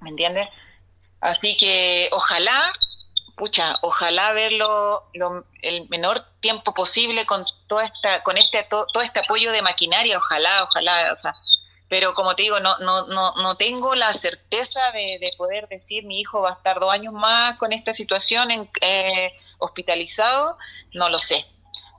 ¿Me 0.00 0.10
entiendes? 0.10 0.48
Así 1.20 1.56
que 1.56 2.08
ojalá 2.12 2.72
pucha, 3.36 3.76
ojalá 3.82 4.32
verlo 4.32 5.04
el 5.62 5.88
menor 5.88 6.24
tiempo 6.40 6.74
posible 6.74 7.26
con 7.26 7.44
toda 7.66 7.84
esta, 7.84 8.22
con 8.22 8.36
este 8.38 8.62
todo, 8.64 8.86
este 9.02 9.20
apoyo 9.20 9.52
de 9.52 9.62
maquinaria, 9.62 10.18
ojalá, 10.18 10.64
ojalá, 10.64 11.12
o 11.12 11.16
sea, 11.16 11.34
pero 11.88 12.14
como 12.14 12.34
te 12.34 12.42
digo, 12.42 12.60
no, 12.60 12.76
no, 12.78 13.06
no, 13.06 13.34
no 13.36 13.56
tengo 13.56 13.94
la 13.94 14.12
certeza 14.12 14.80
de, 14.92 15.30
poder 15.36 15.68
decir 15.68 16.04
mi 16.04 16.20
hijo 16.20 16.42
va 16.42 16.50
a 16.50 16.54
estar 16.54 16.80
dos 16.80 16.92
años 16.92 17.12
más 17.12 17.56
con 17.56 17.72
esta 17.72 17.92
situación 17.92 18.50
en, 18.50 18.70
eh, 18.80 19.32
hospitalizado, 19.58 20.56
no 20.92 21.08
lo 21.08 21.18
sé, 21.18 21.46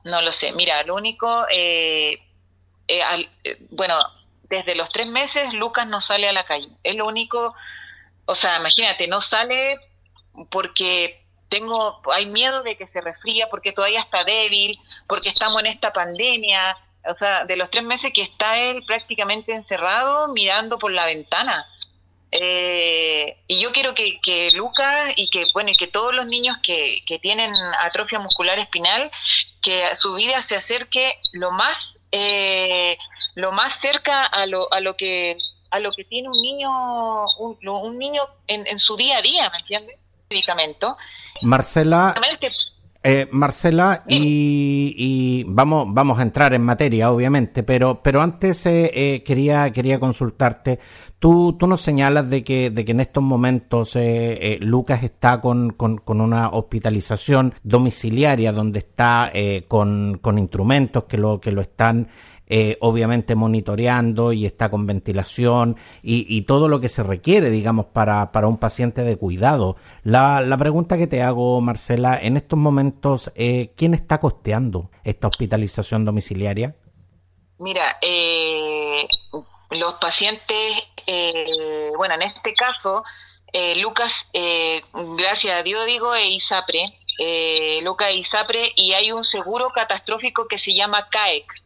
no 0.04 0.22
lo 0.22 0.32
sé. 0.32 0.52
Mira, 0.54 0.84
lo 0.84 0.96
único, 0.96 1.46
eh, 1.52 2.22
eh, 2.88 3.30
bueno, 3.70 3.96
desde 4.44 4.76
los 4.76 4.90
tres 4.90 5.08
meses 5.08 5.54
Lucas 5.54 5.88
no 5.88 6.02
sale 6.02 6.28
a 6.28 6.34
la 6.34 6.46
calle, 6.46 6.70
es 6.84 6.96
lo 6.96 7.08
único, 7.08 7.56
o 8.26 8.36
sea, 8.36 8.58
imagínate, 8.60 9.08
no 9.08 9.22
sale 9.22 9.80
porque 10.50 11.23
tengo, 11.54 12.02
hay 12.12 12.26
miedo 12.26 12.64
de 12.64 12.76
que 12.76 12.88
se 12.88 13.00
resfría, 13.00 13.48
porque 13.48 13.72
todavía 13.72 14.00
está 14.00 14.24
débil, 14.24 14.80
porque 15.08 15.30
estamos 15.30 15.60
en 15.60 15.68
esta 15.68 15.94
pandemia, 15.94 16.76
o 17.08 17.14
sea, 17.14 17.46
de 17.46 17.56
los 17.56 17.70
tres 17.70 17.84
meses 17.84 18.12
que 18.12 18.24
está 18.24 18.58
él 18.58 18.84
prácticamente 18.88 19.54
encerrado 19.54 20.30
mirando 20.30 20.80
por 20.80 20.92
la 20.92 21.06
ventana. 21.06 21.68
Eh, 22.32 23.38
y 23.48 23.62
yo 23.62 23.72
quiero 23.72 23.94
que, 23.94 24.20
que 24.24 24.50
Lucas 24.54 25.14
y 25.16 25.30
que, 25.30 25.46
bueno, 25.54 25.70
y 25.70 25.76
que 25.76 25.86
todos 25.86 26.16
los 26.16 26.26
niños 26.26 26.58
que, 26.64 27.06
que 27.06 27.20
tienen 27.20 27.54
atrofia 27.82 28.18
muscular 28.18 28.58
espinal, 28.58 29.12
que 29.62 29.96
su 29.96 30.16
vida 30.16 30.42
se 30.42 30.56
acerque 30.56 31.20
lo 31.34 31.52
más, 31.52 32.00
eh, 32.12 32.98
lo 33.36 33.52
más 33.52 33.74
cerca 33.74 34.26
a 34.26 34.48
lo, 34.48 34.74
a 34.74 34.80
lo 34.80 34.98
que 34.98 35.38
a 35.70 35.80
lo 35.80 35.92
que 35.92 36.04
tiene 36.04 36.30
un 36.30 36.40
niño 36.40 37.26
un, 37.38 37.98
niño 37.98 38.24
en, 38.48 38.78
su 38.78 38.96
día 38.96 39.18
a 39.18 39.22
día, 39.22 39.50
¿me 39.50 39.58
entiendes? 39.58 39.98
Medicamento. 40.30 40.98
Marcela, 41.42 42.14
eh, 43.06 43.28
Marcela, 43.32 44.04
y, 44.08 45.44
vamos, 45.48 45.88
vamos 45.90 46.20
a 46.20 46.22
entrar 46.22 46.54
en 46.54 46.64
materia, 46.64 47.12
obviamente, 47.12 47.62
pero, 47.62 48.02
pero 48.02 48.22
antes 48.22 48.66
eh, 48.66 48.92
eh, 48.94 49.24
quería, 49.24 49.72
quería 49.74 50.00
consultarte. 50.00 50.80
Tú, 51.20 51.58
tú 51.60 51.68
nos 51.68 51.82
señalas 51.82 52.30
de 52.30 52.44
que, 52.46 52.70
de 52.70 52.86
que 52.86 52.92
en 52.92 53.02
estos 53.02 53.24
momentos 53.24 53.98
Lucas 54.60 55.04
está 55.04 55.40
con, 55.42 55.72
con, 55.72 55.98
con, 55.98 56.22
una 56.22 56.50
hospitalización 56.50 57.54
domiciliaria 57.64 58.52
donde 58.52 58.80
está 58.80 59.32
con, 59.70 60.18
con 60.22 60.38
instrumentos 60.38 61.06
que 61.06 61.18
lo, 61.18 61.40
que 61.40 61.52
lo 61.52 61.62
están 61.62 62.10
eh, 62.56 62.78
obviamente 62.82 63.34
monitoreando 63.34 64.32
y 64.32 64.46
está 64.46 64.70
con 64.70 64.86
ventilación 64.86 65.76
y, 66.04 66.44
todo 66.44 66.68
lo 66.68 66.80
que 66.80 66.88
se 66.88 67.02
requiere, 67.02 67.50
digamos, 67.50 67.88
para, 67.88 68.32
para 68.32 68.48
un 68.48 68.60
paciente 68.60 69.02
de 69.02 69.18
cuidado. 69.18 69.76
La, 70.04 70.40
la, 70.40 70.56
pregunta 70.56 70.96
que 70.96 71.08
te 71.08 71.24
hago, 71.24 71.60
Marcela, 71.62 72.16
en 72.22 72.38
estos 72.38 72.60
momentos, 72.60 73.32
eh, 73.34 73.72
¿quién 73.76 73.96
está 73.96 74.20
costeando 74.20 74.92
esta 75.04 75.30
hospitalización 75.30 76.06
domiciliaria? 76.06 76.76
Mira, 77.58 77.98
eh, 78.04 79.08
los 79.72 79.96
pacientes, 79.96 80.90
bueno, 81.98 82.14
en 82.14 82.22
este 82.22 82.54
caso, 82.54 83.04
Lucas, 83.82 84.30
gracias 85.18 85.60
a 85.60 85.64
Dios 85.64 85.88
digo, 85.88 86.14
e 86.14 86.28
ISAPRE, 86.28 87.00
Lucas 87.82 88.10
e 88.12 88.18
ISAPRE, 88.18 88.74
y 88.76 88.94
hay 88.94 89.12
un 89.12 89.24
seguro 89.24 89.72
catastrófico 89.72 90.48
que 90.48 90.60
se 90.60 90.76
llama 90.76 91.10
CAEC, 91.10 91.63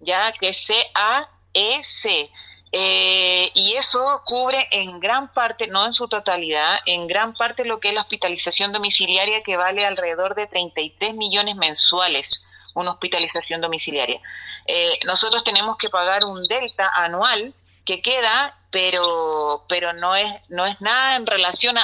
ya 0.00 0.32
que 0.32 0.48
es 0.48 0.64
C-A-E-C. 0.64 2.30
Eh, 2.72 3.50
y 3.54 3.74
eso 3.74 4.22
cubre 4.24 4.68
en 4.70 5.00
gran 5.00 5.32
parte, 5.32 5.66
no 5.66 5.84
en 5.84 5.92
su 5.92 6.06
totalidad, 6.06 6.78
en 6.86 7.08
gran 7.08 7.34
parte 7.34 7.64
lo 7.64 7.80
que 7.80 7.88
es 7.88 7.94
la 7.94 8.02
hospitalización 8.02 8.72
domiciliaria 8.72 9.42
que 9.42 9.56
vale 9.56 9.84
alrededor 9.84 10.36
de 10.36 10.46
33 10.46 11.14
millones 11.14 11.56
mensuales, 11.56 12.46
una 12.74 12.92
hospitalización 12.92 13.60
domiciliaria. 13.60 14.20
Eh, 14.66 15.00
nosotros 15.04 15.42
tenemos 15.42 15.76
que 15.78 15.90
pagar 15.90 16.24
un 16.24 16.46
delta 16.46 16.88
anual 16.94 17.52
que 17.84 18.02
queda, 18.02 18.56
pero, 18.70 19.64
pero 19.68 19.92
no, 19.92 20.14
es, 20.14 20.30
no 20.48 20.64
es 20.64 20.80
nada 20.80 21.16
en 21.16 21.26
relación 21.26 21.76
a, 21.76 21.82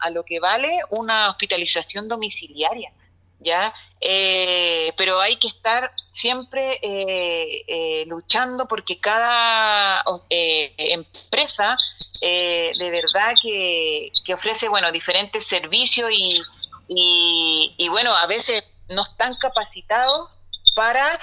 a 0.00 0.10
lo 0.10 0.24
que 0.24 0.40
vale 0.40 0.78
una 0.88 1.28
hospitalización 1.28 2.08
domiciliaria. 2.08 2.90
¿Ya? 3.40 3.74
Eh, 4.00 4.92
pero 4.96 5.20
hay 5.20 5.36
que 5.36 5.48
estar 5.48 5.92
siempre 6.10 6.78
eh, 6.82 7.64
eh, 7.66 8.04
luchando 8.06 8.68
porque 8.68 9.00
cada 9.00 10.04
empresa 10.28 11.76
de 12.20 12.90
verdad 12.90 13.34
que, 13.40 14.34
ofrece, 14.34 14.68
bueno, 14.68 14.90
diferentes 14.92 15.46
servicios 15.46 16.10
y, 16.12 16.42
y, 16.88 17.88
bueno, 17.88 18.14
a 18.14 18.26
veces 18.26 18.64
no 18.88 19.02
están 19.02 19.34
capacitados 19.36 20.30
para, 20.74 21.18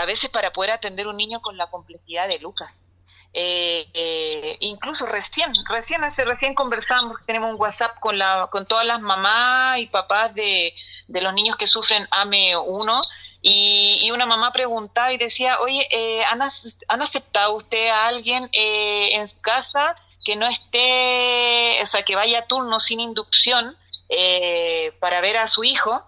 a 0.00 0.04
veces 0.06 0.30
para 0.30 0.52
poder 0.52 0.72
atender 0.72 1.06
un 1.06 1.16
niño 1.16 1.40
con 1.40 1.56
la 1.56 1.68
complejidad 1.70 2.28
de 2.28 2.38
Lucas. 2.38 2.84
incluso 4.60 5.06
recién, 5.06 5.52
recién 5.68 6.04
hace 6.04 6.24
recién 6.24 6.54
conversamos, 6.54 7.16
tenemos 7.26 7.50
un 7.50 7.60
WhatsApp 7.60 7.98
con 8.00 8.18
la, 8.18 8.48
con 8.50 8.66
todas 8.66 8.86
las 8.86 9.00
mamás 9.00 9.78
y 9.78 9.86
papás 9.86 10.34
de, 10.34 10.74
de 11.08 11.20
los 11.20 11.32
niños 11.34 11.56
que 11.56 11.66
sufren 11.66 12.06
AME1 12.10 13.00
y, 13.48 14.10
una 14.10 14.26
mamá 14.26 14.52
preguntaba 14.52 15.12
y 15.12 15.18
decía, 15.18 15.60
oye, 15.60 15.86
eh, 15.90 16.24
¿han, 16.24 16.42
aceptado 17.02 17.54
usted 17.54 17.88
a 17.88 18.08
alguien 18.08 18.48
eh, 18.52 19.10
en 19.12 19.28
su 19.28 19.40
casa 19.40 19.94
que 20.24 20.34
no 20.34 20.46
esté, 20.48 21.78
o 21.80 21.86
sea, 21.86 22.02
que 22.02 22.16
vaya 22.16 22.40
a 22.40 22.46
turno 22.46 22.80
sin 22.80 22.98
inducción 22.98 23.76
eh, 24.08 24.92
para 24.98 25.20
ver 25.20 25.36
a 25.36 25.46
su 25.46 25.62
hijo? 25.62 26.02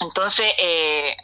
Entonces, 0.00 0.52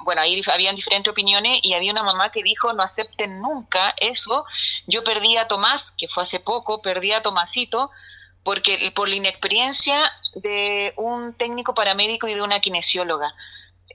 bueno, 0.05 0.21
ahí 0.21 0.41
habían 0.53 0.77
diferentes 0.77 1.11
opiniones 1.11 1.59
y 1.63 1.73
había 1.73 1.91
una 1.91 2.05
mamá 2.05 2.31
que 2.31 2.45
dijo, 2.45 2.73
no 2.73 2.85
acepten 2.85 3.41
nunca 3.41 3.93
eso. 3.99 4.45
Yo 4.87 5.03
perdí 5.03 5.37
a 5.37 5.49
Tomás, 5.49 5.91
que 5.91 6.07
fue 6.07 6.23
hace 6.23 6.39
poco, 6.39 6.81
perdí 6.81 7.11
a 7.11 7.21
Tomasito, 7.21 7.91
porque 8.49 8.91
por 8.95 9.11
la 9.11 9.17
inexperiencia 9.17 10.11
de 10.37 10.95
un 10.97 11.35
técnico 11.35 11.75
paramédico 11.75 12.29
y 12.29 12.33
de 12.33 12.41
una 12.41 12.61
kinesióloga. 12.61 13.35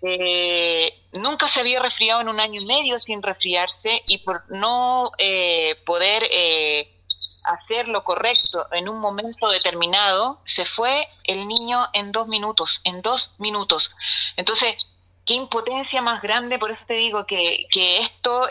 Eh, 0.03 0.93
nunca 1.13 1.47
se 1.47 1.61
había 1.61 1.79
resfriado 1.79 2.21
en 2.21 2.29
un 2.29 2.39
año 2.39 2.61
y 2.61 2.65
medio 2.65 2.99
sin 2.99 3.23
resfriarse 3.23 4.03
y 4.05 4.19
por 4.19 4.43
no 4.51 5.09
eh, 5.17 5.73
poder 5.87 6.27
eh, 6.31 6.87
hacer 7.45 7.87
lo 7.87 8.03
correcto 8.03 8.67
en 8.73 8.89
un 8.89 8.99
momento 8.99 9.49
determinado, 9.49 10.39
se 10.43 10.65
fue 10.65 11.07
el 11.23 11.47
niño 11.47 11.89
en 11.93 12.11
dos 12.11 12.27
minutos, 12.27 12.81
en 12.83 13.01
dos 13.01 13.33
minutos. 13.39 13.95
Entonces, 14.37 14.75
qué 15.25 15.33
impotencia 15.33 15.99
más 16.03 16.21
grande, 16.21 16.59
por 16.59 16.69
eso 16.69 16.85
te 16.87 16.93
digo 16.93 17.25
que, 17.25 17.65
que 17.71 18.01
esto 18.01 18.45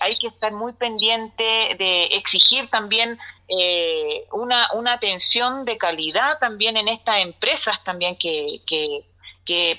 hay 0.00 0.16
que 0.16 0.28
estar 0.28 0.52
muy 0.52 0.72
pendiente 0.72 1.76
de 1.78 2.04
exigir 2.12 2.70
también 2.70 3.18
eh, 3.48 4.26
una, 4.32 4.68
una 4.72 4.94
atención 4.94 5.64
de 5.64 5.78
calidad 5.78 6.38
también 6.40 6.76
en 6.76 6.88
estas 6.88 7.20
empresas 7.20 7.82
también 7.84 8.16
que, 8.16 8.46
que, 8.66 9.04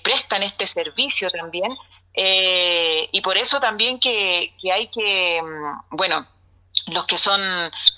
prestan 0.02 0.44
este 0.44 0.66
servicio 0.66 1.30
también. 1.30 1.76
Eh, 2.14 3.10
y 3.12 3.22
por 3.22 3.38
eso 3.38 3.60
también 3.60 4.00
que, 4.00 4.54
que 4.62 4.72
hay 4.72 4.88
que, 4.88 5.42
mm, 5.42 5.98
bueno, 5.98 6.26
los 6.88 7.06
que 7.06 7.18
son 7.18 7.42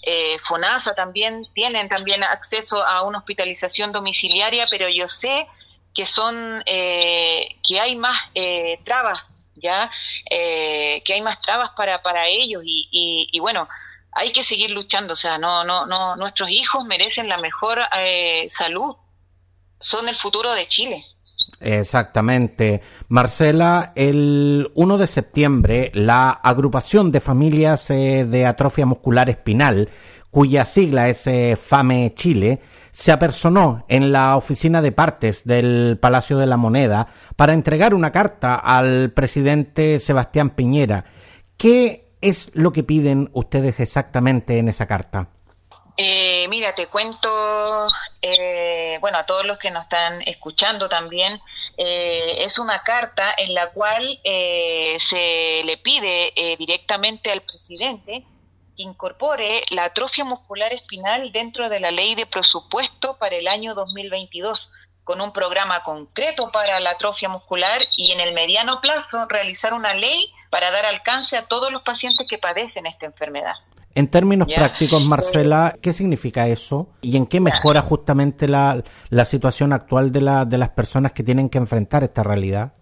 eh, 0.01 0.39
FONASA 0.39 0.95
también 0.95 1.47
tienen 1.53 1.87
también 1.87 2.23
acceso 2.23 2.83
a 2.83 3.03
una 3.03 3.19
hospitalización 3.19 3.91
domiciliaria, 3.91 4.65
pero 4.71 4.89
yo 4.89 5.07
sé 5.07 5.47
que 5.93 6.07
son 6.07 6.63
eh, 6.65 7.57
que 7.67 7.79
hay 7.79 7.95
más 7.95 8.19
trabas, 8.83 9.51
ya 9.55 9.91
que 10.27 11.13
hay 11.13 11.21
más 11.21 11.39
trabas 11.41 11.71
para 11.71 12.01
para 12.01 12.27
ellos 12.27 12.63
y, 12.65 13.29
y 13.31 13.39
bueno 13.39 13.67
hay 14.11 14.31
que 14.31 14.43
seguir 14.43 14.71
luchando, 14.71 15.13
o 15.13 15.15
sea, 15.15 15.37
no, 15.37 15.63
no, 15.63 15.85
no, 15.85 16.15
nuestros 16.15 16.49
hijos 16.49 16.85
merecen 16.85 17.27
la 17.27 17.37
mejor 17.37 17.79
eh, 17.97 18.47
salud, 18.49 18.95
son 19.79 20.09
el 20.09 20.15
futuro 20.15 20.53
de 20.53 20.67
Chile. 20.67 21.05
Exactamente. 21.61 22.81
Marcela, 23.07 23.91
el 23.95 24.71
1 24.75 24.97
de 24.97 25.07
septiembre, 25.07 25.91
la 25.93 26.29
agrupación 26.29 27.11
de 27.11 27.19
familias 27.19 27.89
eh, 27.89 28.25
de 28.25 28.45
atrofia 28.45 28.85
muscular 28.85 29.29
espinal, 29.29 29.89
cuya 30.31 30.65
sigla 30.65 31.09
es 31.09 31.25
eh, 31.27 31.57
FAME 31.61 32.13
Chile, 32.15 32.61
se 32.91 33.11
apersonó 33.11 33.85
en 33.87 34.11
la 34.11 34.35
oficina 34.35 34.81
de 34.81 34.91
partes 34.91 35.45
del 35.45 35.97
Palacio 36.01 36.37
de 36.37 36.47
la 36.47 36.57
Moneda 36.57 37.07
para 37.35 37.53
entregar 37.53 37.93
una 37.93 38.11
carta 38.11 38.55
al 38.55 39.11
presidente 39.11 39.99
Sebastián 39.99 40.51
Piñera. 40.51 41.05
¿Qué 41.57 42.08
es 42.21 42.51
lo 42.53 42.71
que 42.71 42.83
piden 42.83 43.29
ustedes 43.33 43.79
exactamente 43.79 44.57
en 44.57 44.69
esa 44.69 44.87
carta? 44.87 45.29
Eh, 46.01 46.47
mira, 46.47 46.73
te 46.73 46.87
cuento, 46.87 47.87
eh, 48.21 48.97
bueno, 49.01 49.17
a 49.17 49.25
todos 49.25 49.45
los 49.45 49.57
que 49.57 49.69
nos 49.69 49.83
están 49.83 50.21
escuchando 50.21 50.87
también, 50.87 51.41
eh, 51.77 52.37
es 52.39 52.57
una 52.57 52.83
carta 52.83 53.33
en 53.37 53.53
la 53.53 53.71
cual 53.71 54.07
se 54.23 55.61
le 55.65 55.77
pide 55.77 56.31
directamente 56.57 57.31
al 57.31 57.41
presidente 57.41 58.25
que 58.77 58.83
incorpore 58.83 59.63
la 59.71 59.85
atrofia 59.85 60.23
muscular 60.23 60.71
espinal 60.71 61.33
dentro 61.33 61.67
de 61.67 61.81
la 61.81 61.91
ley 61.91 62.15
de 62.15 62.25
presupuesto 62.25 63.17
para 63.17 63.35
el 63.35 63.49
año 63.49 63.75
2022 63.75 64.69
con 65.03 65.19
un 65.19 65.33
programa 65.33 65.81
concreto 65.83 66.49
para 66.51 66.79
la 66.79 66.91
atrofia 66.91 67.27
muscular 67.27 67.81
y 67.97 68.11
en 68.11 68.21
el 68.21 68.33
mediano 68.33 68.79
plazo 68.79 69.25
realizar 69.27 69.73
una 69.73 69.93
ley 69.93 70.31
para 70.49 70.71
dar 70.71 70.85
alcance 70.85 71.37
a 71.37 71.43
todos 71.43 71.71
los 71.71 71.81
pacientes 71.83 72.25
que 72.29 72.37
padecen 72.37 72.85
esta 72.85 73.05
enfermedad. 73.05 73.53
En 73.95 74.07
términos 74.07 74.47
prácticos, 74.55 75.03
Marcela, 75.03 75.75
¿qué 75.81 75.93
significa 75.93 76.47
eso? 76.47 76.89
¿Y 77.01 77.17
en 77.17 77.25
qué 77.25 77.39
mejora 77.39 77.81
justamente 77.81 78.47
la, 78.47 78.83
la 79.09 79.25
situación 79.25 79.73
actual 79.73 80.11
de, 80.11 80.21
la, 80.21 80.45
de 80.45 80.57
las 80.57 80.69
personas 80.69 81.11
que 81.11 81.23
tienen 81.23 81.49
que 81.49 81.57
enfrentar 81.57 82.03
esta 82.03 82.23
realidad? 82.23 82.73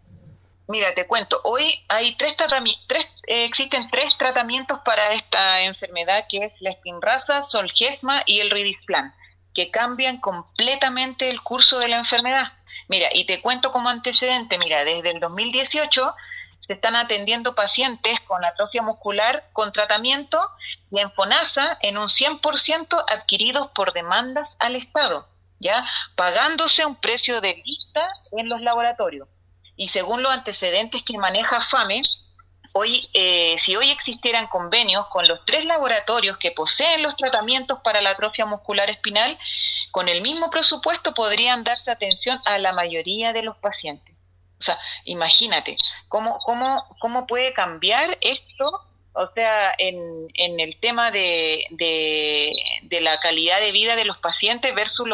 Mira, 0.67 0.93
te 0.93 1.07
cuento, 1.07 1.39
hoy 1.45 1.63
hay 1.87 2.13
tres 2.15 2.35
tratamientos, 2.35 2.85
eh, 3.25 3.45
existen 3.45 3.89
tres 3.89 4.17
tratamientos 4.17 4.79
para 4.83 5.13
esta 5.13 5.63
enfermedad 5.63 6.25
que 6.27 6.43
es 6.43 6.61
la 6.61 6.71
espinraza, 6.71 7.41
solgesma 7.41 8.21
y 8.25 8.41
el 8.41 8.49
ridisplan, 8.49 9.15
que 9.53 9.71
cambian 9.71 10.19
completamente 10.19 11.29
el 11.29 11.41
curso 11.41 11.79
de 11.79 11.87
la 11.87 11.97
enfermedad. 11.97 12.51
Mira, 12.89 13.07
y 13.13 13.25
te 13.25 13.41
cuento 13.41 13.71
como 13.71 13.87
antecedente, 13.87 14.57
mira, 14.57 14.83
desde 14.83 15.11
el 15.11 15.21
2018 15.21 16.13
se 16.67 16.73
están 16.73 16.95
atendiendo 16.95 17.55
pacientes 17.55 18.19
con 18.21 18.43
atrofia 18.43 18.81
muscular 18.81 19.49
con 19.53 19.71
tratamiento 19.71 20.39
y 20.91 20.99
en 20.99 21.11
FONASA 21.13 21.77
en 21.81 21.97
un 21.97 22.09
100% 22.09 23.05
adquiridos 23.09 23.71
por 23.73 23.93
demandas 23.93 24.55
al 24.59 24.75
Estado, 24.75 25.27
¿ya? 25.59 25.85
Pagándose 26.15 26.85
un 26.85 26.95
precio 26.95 27.41
de 27.41 27.53
vista 27.65 28.09
en 28.33 28.49
los 28.49 28.61
laboratorios 28.61 29.27
y 29.77 29.87
según 29.87 30.23
los 30.23 30.33
antecedentes 30.33 31.03
que 31.03 31.17
maneja 31.17 31.61
FAME, 31.61 32.01
hoy, 32.73 33.07
eh, 33.13 33.55
si 33.59 33.75
hoy 33.75 33.91
existieran 33.91 34.47
convenios 34.47 35.05
con 35.07 35.27
los 35.27 35.45
tres 35.45 35.65
laboratorios 35.65 36.37
que 36.37 36.51
poseen 36.51 37.03
los 37.03 37.15
tratamientos 37.15 37.79
para 37.83 38.01
la 38.01 38.09
atrofia 38.09 38.45
muscular 38.45 38.89
espinal, 38.89 39.37
con 39.91 40.09
el 40.09 40.21
mismo 40.21 40.49
presupuesto 40.49 41.13
podrían 41.13 41.63
darse 41.63 41.91
atención 41.91 42.41
a 42.45 42.57
la 42.57 42.73
mayoría 42.73 43.33
de 43.33 43.43
los 43.43 43.55
pacientes. 43.57 44.16
O 44.59 44.63
sea, 44.63 44.77
imagínate, 45.05 45.75
¿cómo, 46.07 46.39
cómo, 46.39 46.83
cómo 46.99 47.27
puede 47.27 47.53
cambiar 47.53 48.17
esto? 48.21 48.81
O 49.13 49.25
sea, 49.33 49.73
en, 49.77 50.27
en 50.35 50.59
el 50.59 50.77
tema 50.77 51.09
de, 51.09 51.65
de, 51.71 53.01
la 53.01 53.17
calidad 53.17 53.59
de 53.59 53.71
vida 53.71 53.95
de 53.95 54.05
los 54.05 54.17
pacientes 54.17 54.75
versus 54.75 55.07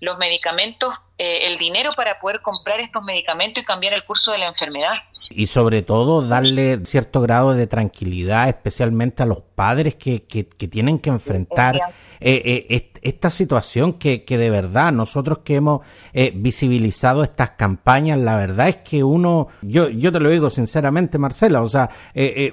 los 0.00 0.18
medicamentos 0.18 0.94
eh, 1.16 1.46
el 1.46 1.58
dinero 1.58 1.92
para 1.92 2.18
poder 2.18 2.42
comprar 2.42 2.80
estos 2.80 3.04
medicamentos 3.04 3.62
y 3.62 3.66
cambiar 3.66 3.94
el 3.94 4.02
curso 4.04 4.32
de 4.32 4.38
la 4.38 4.46
enfermedad. 4.46 4.94
Y 5.30 5.46
sobre 5.46 5.82
todo 5.82 6.26
darle 6.26 6.84
cierto 6.84 7.20
grado 7.20 7.54
de 7.54 7.68
tranquilidad, 7.68 8.48
especialmente 8.48 9.22
a 9.22 9.26
los 9.26 9.38
padres 9.54 9.94
que, 9.94 10.24
que, 10.24 10.42
tienen 10.44 10.98
que 10.98 11.10
enfrentar 11.10 11.76
eh, 12.18 12.66
eh, 12.68 12.92
esta 13.04 13.30
situación 13.30 13.92
que, 13.94 14.24
que, 14.24 14.38
de 14.38 14.50
verdad 14.50 14.92
nosotros 14.92 15.38
que 15.44 15.56
hemos 15.56 15.80
eh, 16.12 16.32
visibilizado 16.34 17.22
estas 17.22 17.50
campañas, 17.50 18.18
la 18.18 18.36
verdad 18.36 18.68
es 18.68 18.76
que 18.76 19.04
uno, 19.04 19.48
yo, 19.62 19.88
yo 19.90 20.10
te 20.10 20.20
lo 20.20 20.30
digo 20.30 20.50
sinceramente, 20.50 21.18
Marcela, 21.18 21.62
o 21.62 21.66
sea, 21.66 21.90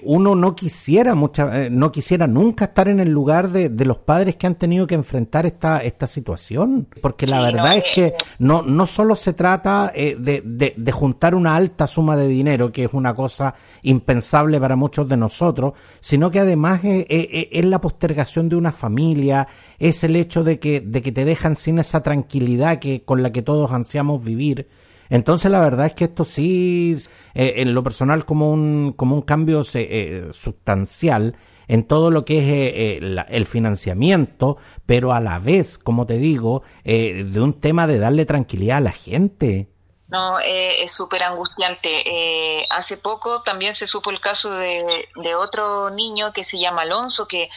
uno 0.03 0.36
no 0.36 0.55
quisiera 0.55 1.15
mucha, 1.15 1.70
no 1.70 1.91
quisiera 1.91 2.27
nunca 2.27 2.65
estar 2.65 2.88
en 2.88 3.00
el 3.00 3.10
lugar 3.10 3.50
de, 3.50 3.70
de, 3.70 3.86
los 3.86 3.98
padres 3.98 4.36
que 4.36 4.48
han 4.48 4.55
tenido 4.55 4.86
que 4.86 4.96
enfrentar 4.96 5.46
esta, 5.46 5.79
esta 5.79 6.05
situación, 6.05 6.88
porque 7.01 7.25
la 7.25 7.41
verdad 7.41 7.77
es 7.77 7.86
que 7.93 8.13
no, 8.39 8.62
no 8.62 8.86
solo 8.86 9.15
se 9.15 9.34
trata 9.34 9.91
de, 9.96 10.41
de, 10.46 10.74
de 10.75 10.91
juntar 10.91 11.34
una 11.34 11.55
alta 11.55 11.88
suma 11.88 12.15
de 12.15 12.27
dinero, 12.27 12.72
que 12.72 12.86
es 12.86 12.93
una 12.93 13.15
cosa 13.15 13.53
impensable 13.84 14.60
para 14.60 14.75
muchos 14.75 15.08
de 15.08 15.17
nosotros, 15.17 15.74
sino 16.00 16.29
que 16.29 16.39
además 16.39 16.81
es 16.84 17.65
la 17.65 17.79
postergación 17.79 18.50
de 18.50 18.55
una 18.55 18.72
familia, 18.72 19.48
es 19.82 20.04
el 20.04 20.16
hecho 20.16 20.44
de 20.44 20.60
que, 20.60 20.80
de 20.80 21.02
que 21.02 21.12
te 21.12 21.26
dejan 21.26 21.56
sin 21.56 21.80
esa 21.80 22.04
tranquilidad 22.04 22.78
que, 22.78 23.04
con 23.04 23.24
la 23.24 23.32
que 23.32 23.42
todos 23.42 23.72
ansiamos 23.72 24.24
vivir. 24.24 24.70
Entonces 25.10 25.50
la 25.50 25.60
verdad 25.60 25.88
es 25.88 25.96
que 25.96 26.04
esto 26.06 26.24
sí, 26.24 26.96
eh, 27.34 27.54
en 27.58 27.74
lo 27.74 27.82
personal, 27.82 28.24
como 28.24 28.52
un, 28.52 28.94
como 28.96 29.16
un 29.16 29.24
cambio 29.24 29.64
eh, 29.74 30.30
sustancial 30.34 31.36
en 31.68 31.84
todo 31.88 32.12
lo 32.12 32.26
que 32.26 32.38
es 32.38 33.02
eh, 33.02 33.26
el 33.30 33.46
financiamiento, 33.48 34.58
pero 34.86 35.14
a 35.14 35.20
la 35.20 35.40
vez, 35.40 35.80
como 35.80 36.06
te 36.06 36.18
digo, 36.18 36.62
de 36.84 37.42
un 37.42 37.60
tema 37.60 37.88
de 37.88 37.98
darle 37.98 38.26
tranquilidad 38.26 38.78
a 38.78 38.82
la 38.82 38.92
gente. 38.92 39.68
No, 40.10 40.38
es 40.40 40.92
súper 40.92 41.24
angustiante. 41.24 42.68
hace 42.70 42.98
poco 42.98 43.42
también 43.42 43.74
se 43.74 43.88
supo 43.88 44.12
el 44.12 44.20
caso 44.20 44.52
de, 44.52 44.84
de, 45.16 45.36
otro 45.36 45.90
niño 45.90 46.34
que 46.34 46.44
se 46.44 46.60
llama 46.60 46.82
Alonso, 46.82 47.27
que 47.27 47.50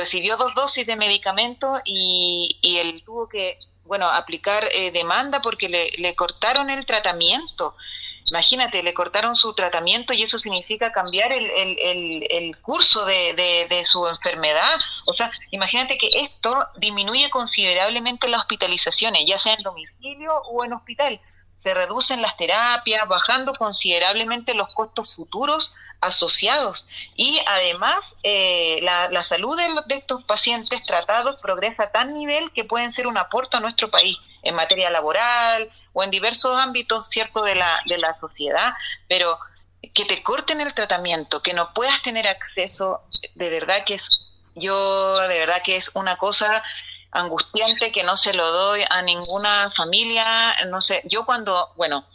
recibió 0.00 0.36
dos 0.38 0.54
dosis 0.54 0.86
de 0.86 0.96
medicamento 0.96 1.74
y, 1.84 2.58
y 2.62 2.78
él 2.78 3.02
tuvo 3.04 3.28
que, 3.28 3.58
bueno, 3.84 4.08
aplicar 4.08 4.62
eh, 4.72 4.90
demanda 4.90 5.42
porque 5.42 5.68
le, 5.68 5.90
le 5.98 6.14
cortaron 6.14 6.70
el 6.70 6.86
tratamiento. 6.86 7.76
Imagínate, 8.30 8.82
le 8.82 8.94
cortaron 8.94 9.34
su 9.34 9.52
tratamiento 9.54 10.14
y 10.14 10.22
eso 10.22 10.38
significa 10.38 10.92
cambiar 10.92 11.32
el, 11.32 11.50
el, 11.50 12.26
el, 12.30 12.56
curso 12.58 13.04
de, 13.04 13.34
de, 13.34 13.66
de, 13.68 13.84
su 13.84 14.06
enfermedad. 14.06 14.76
O 15.06 15.14
sea, 15.14 15.30
imagínate 15.50 15.98
que 15.98 16.08
esto 16.14 16.66
disminuye 16.76 17.28
considerablemente 17.28 18.28
las 18.28 18.40
hospitalizaciones, 18.40 19.26
ya 19.26 19.36
sea 19.36 19.54
en 19.54 19.62
domicilio 19.62 20.32
o 20.52 20.64
en 20.64 20.72
hospital. 20.72 21.20
Se 21.56 21.74
reducen 21.74 22.22
las 22.22 22.36
terapias, 22.36 23.06
bajando 23.06 23.52
considerablemente 23.54 24.54
los 24.54 24.72
costos 24.72 25.16
futuros 25.16 25.74
asociados. 26.00 26.86
Y 27.16 27.40
además 27.46 28.16
eh, 28.22 28.80
la, 28.82 29.22
salud 29.22 29.56
de, 29.56 29.96
estos 29.96 30.24
pacientes 30.24 30.82
tratados 30.82 31.36
progresa 31.40 31.84
a 31.84 31.92
tal 31.92 32.14
nivel 32.14 32.50
que 32.52 32.64
pueden 32.64 32.92
ser 32.92 33.06
un 33.06 33.18
aporte 33.18 33.56
a 33.56 33.60
nuestro 33.60 33.90
país 33.90 34.16
en 34.42 34.54
materia 34.54 34.90
laboral 34.90 35.70
o 35.92 36.02
en 36.02 36.10
diversos 36.10 36.58
ámbitos 36.58 37.08
cierto 37.08 37.42
de 37.42 37.54
la, 37.54 37.82
de 37.86 37.98
la 37.98 38.18
sociedad, 38.18 38.72
pero 39.08 39.38
que 39.94 40.04
te 40.04 40.22
corten 40.22 40.60
el 40.60 40.74
tratamiento, 40.74 41.42
que 41.42 41.54
no 41.54 41.72
puedas 41.72 42.00
tener 42.02 42.26
acceso, 42.28 43.02
de 43.34 43.50
verdad 43.50 43.84
que 43.84 43.94
es, 43.94 44.10
yo 44.54 45.18
de 45.18 45.38
verdad 45.38 45.62
que 45.62 45.76
es 45.76 45.90
una 45.94 46.16
cosa 46.16 46.62
angustiante 47.12 47.90
que 47.90 48.02
no 48.02 48.16
se 48.16 48.34
lo 48.34 48.50
doy 48.50 48.82
a 48.88 49.02
ninguna 49.02 49.70
familia, 49.70 50.54
no 50.68 50.80
sé, 50.80 51.02
yo 51.06 51.24
cuando, 51.24 51.72
bueno, 51.76 52.06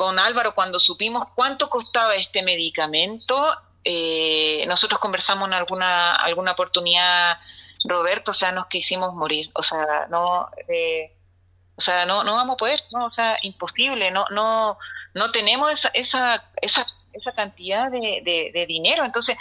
con 0.00 0.18
Álvaro 0.18 0.54
cuando 0.54 0.80
supimos 0.80 1.26
cuánto 1.34 1.68
costaba 1.68 2.14
este 2.14 2.42
medicamento. 2.42 3.54
Eh, 3.84 4.64
nosotros 4.66 4.98
conversamos 4.98 5.46
en 5.46 5.52
alguna, 5.52 6.14
alguna 6.14 6.52
oportunidad, 6.52 7.36
Roberto, 7.84 8.30
o 8.30 8.34
sea, 8.34 8.50
nos 8.50 8.66
quisimos 8.68 9.12
morir, 9.14 9.50
o 9.52 9.62
sea, 9.62 10.06
no, 10.08 10.48
eh, 10.68 11.14
o 11.76 11.82
sea, 11.82 12.06
no, 12.06 12.24
no 12.24 12.34
vamos 12.34 12.54
a 12.54 12.56
poder, 12.56 12.82
no, 12.94 13.04
o 13.04 13.10
sea, 13.10 13.36
imposible, 13.42 14.10
no, 14.10 14.24
no, 14.30 14.78
no 15.12 15.30
tenemos 15.32 15.70
esa, 15.70 15.90
esa, 15.92 16.50
esa, 16.62 16.86
esa 17.12 17.32
cantidad 17.32 17.90
de, 17.90 18.22
de, 18.54 18.66
dinero, 18.66 19.04
entonces 19.04 19.36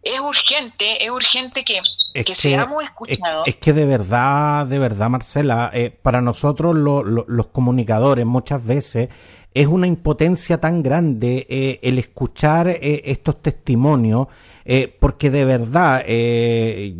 es 0.00 0.20
urgente, 0.20 1.04
es 1.04 1.10
urgente 1.10 1.64
que, 1.64 1.80
que, 2.24 2.34
seamos 2.36 2.84
escuchados. 2.84 3.48
Es, 3.48 3.56
que 3.56 3.72
de 3.72 3.84
verdad, 3.84 4.64
de 4.66 4.78
verdad, 4.78 5.08
Marcela, 5.10 5.72
eh, 5.74 5.90
para 5.90 6.20
nosotros 6.20 6.76
los 6.76 7.46
comunicadores 7.46 8.24
muchas 8.24 8.64
veces 8.64 9.08
es 9.54 9.68
una 9.68 9.86
impotencia 9.86 10.58
tan 10.58 10.82
grande 10.82 11.46
eh, 11.48 11.78
el 11.82 12.00
escuchar 12.00 12.66
eh, 12.66 13.02
estos 13.04 13.40
testimonios, 13.40 14.26
eh, 14.64 14.92
porque 14.98 15.30
de 15.30 15.44
verdad 15.44 16.04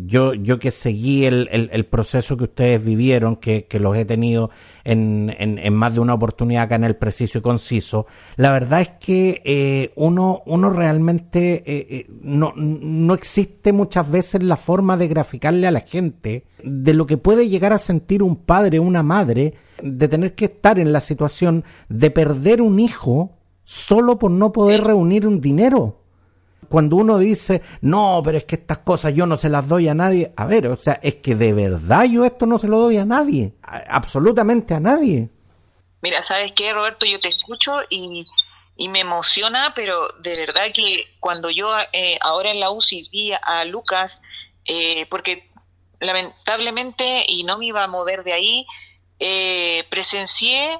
yo, 0.05 0.35
yo 0.35 0.59
que 0.59 0.69
seguí 0.71 1.25
el, 1.25 1.49
el, 1.51 1.85
proceso 1.87 2.37
que 2.37 2.45
ustedes 2.45 2.85
vivieron, 2.85 3.35
que, 3.35 3.65
que 3.65 3.79
los 3.79 3.97
he 3.97 4.05
tenido 4.05 4.51
en, 4.83 5.35
en, 5.37 5.57
en, 5.57 5.73
más 5.73 5.95
de 5.95 5.99
una 5.99 6.13
oportunidad 6.13 6.63
acá 6.63 6.75
en 6.75 6.83
el 6.83 6.95
preciso 6.95 7.39
y 7.39 7.41
conciso, 7.41 8.05
la 8.35 8.51
verdad 8.51 8.81
es 8.81 8.89
que 8.99 9.91
uno, 9.95 10.43
uno 10.45 10.69
realmente 10.69 12.05
no, 12.21 12.53
no 12.55 13.13
existe 13.15 13.73
muchas 13.73 14.11
veces 14.11 14.43
la 14.43 14.57
forma 14.57 14.95
de 14.95 15.07
graficarle 15.07 15.65
a 15.65 15.71
la 15.71 15.81
gente 15.81 16.45
de 16.63 16.93
lo 16.93 17.07
que 17.07 17.17
puede 17.17 17.49
llegar 17.49 17.73
a 17.73 17.79
sentir 17.79 18.21
un 18.21 18.35
padre 18.35 18.79
una 18.79 19.01
madre 19.01 19.55
de 19.81 20.07
tener 20.07 20.35
que 20.35 20.45
estar 20.45 20.79
en 20.79 20.93
la 20.93 20.99
situación 20.99 21.63
de 21.89 22.11
perder 22.11 22.61
un 22.61 22.79
hijo 22.79 23.31
solo 23.63 24.17
por 24.19 24.31
no 24.31 24.51
poder 24.51 24.83
reunir 24.83 25.27
un 25.27 25.41
dinero. 25.41 26.01
Cuando 26.69 26.95
uno 26.95 27.17
dice, 27.17 27.61
no, 27.81 28.21
pero 28.23 28.37
es 28.37 28.45
que 28.45 28.55
estas 28.55 28.79
cosas 28.79 29.13
yo 29.13 29.25
no 29.25 29.37
se 29.37 29.49
las 29.49 29.67
doy 29.67 29.87
a 29.87 29.93
nadie. 29.93 30.33
A 30.35 30.45
ver, 30.45 30.67
o 30.67 30.77
sea, 30.77 30.99
es 31.03 31.15
que 31.15 31.35
de 31.35 31.53
verdad 31.53 32.05
yo 32.05 32.25
esto 32.25 32.45
no 32.45 32.57
se 32.57 32.67
lo 32.67 32.79
doy 32.79 32.97
a 32.97 33.05
nadie. 33.05 33.53
absolutamente 33.61 34.73
a 34.73 34.79
nadie. 34.79 35.29
Mira, 36.01 36.21
¿sabes 36.21 36.51
qué, 36.53 36.73
Roberto? 36.73 37.05
Yo 37.05 37.19
te 37.19 37.29
escucho 37.29 37.77
y, 37.89 38.25
y 38.75 38.89
me 38.89 38.99
emociona, 38.99 39.73
pero 39.75 40.07
de 40.19 40.37
verdad 40.37 40.65
que 40.73 41.05
cuando 41.19 41.49
yo 41.49 41.71
eh, 41.93 42.17
ahora 42.21 42.51
en 42.51 42.59
la 42.59 42.71
UCI 42.71 43.09
vi 43.11 43.31
a 43.41 43.65
Lucas, 43.65 44.21
eh, 44.65 45.07
porque 45.09 45.49
lamentablemente, 45.99 47.25
y 47.27 47.43
no 47.43 47.57
me 47.57 47.67
iba 47.67 47.83
a 47.83 47.87
mover 47.87 48.23
de 48.23 48.33
ahí, 48.33 48.65
eh, 49.19 49.85
presencié, 49.89 50.79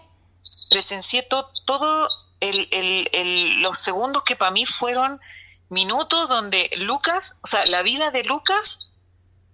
presencié 0.70 1.24
todo 1.24 2.10
el, 2.40 3.62
los 3.62 3.82
segundos 3.82 4.24
que 4.24 4.36
para 4.36 4.52
mí 4.52 4.66
fueron 4.66 5.20
minutos 5.70 6.28
donde 6.30 6.70
Lucas, 6.78 7.26
o 7.42 7.48
sea, 7.48 7.66
la 7.68 7.82
vida 7.82 8.12
de 8.12 8.24
Lucas 8.24 8.90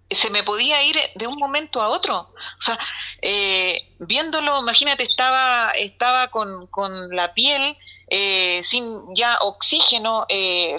se 0.10 0.30
me 0.30 0.44
podía 0.44 0.84
ir 0.84 0.98
de 1.16 1.28
un 1.28 1.38
momento 1.38 1.82
a 1.82 1.88
otro. 1.88 2.18
O 2.18 2.62
sea, 2.62 2.78
eh, 3.22 3.78
viéndolo, 4.00 4.60
imagínate, 4.60 5.04
estaba, 5.04 5.72
estaba 5.72 6.30
con, 6.30 6.68
con 6.68 7.16
la 7.16 7.34
piel 7.34 7.78
eh, 8.08 8.62
sin 8.64 9.16
ya 9.16 9.38
oxígeno, 9.40 10.26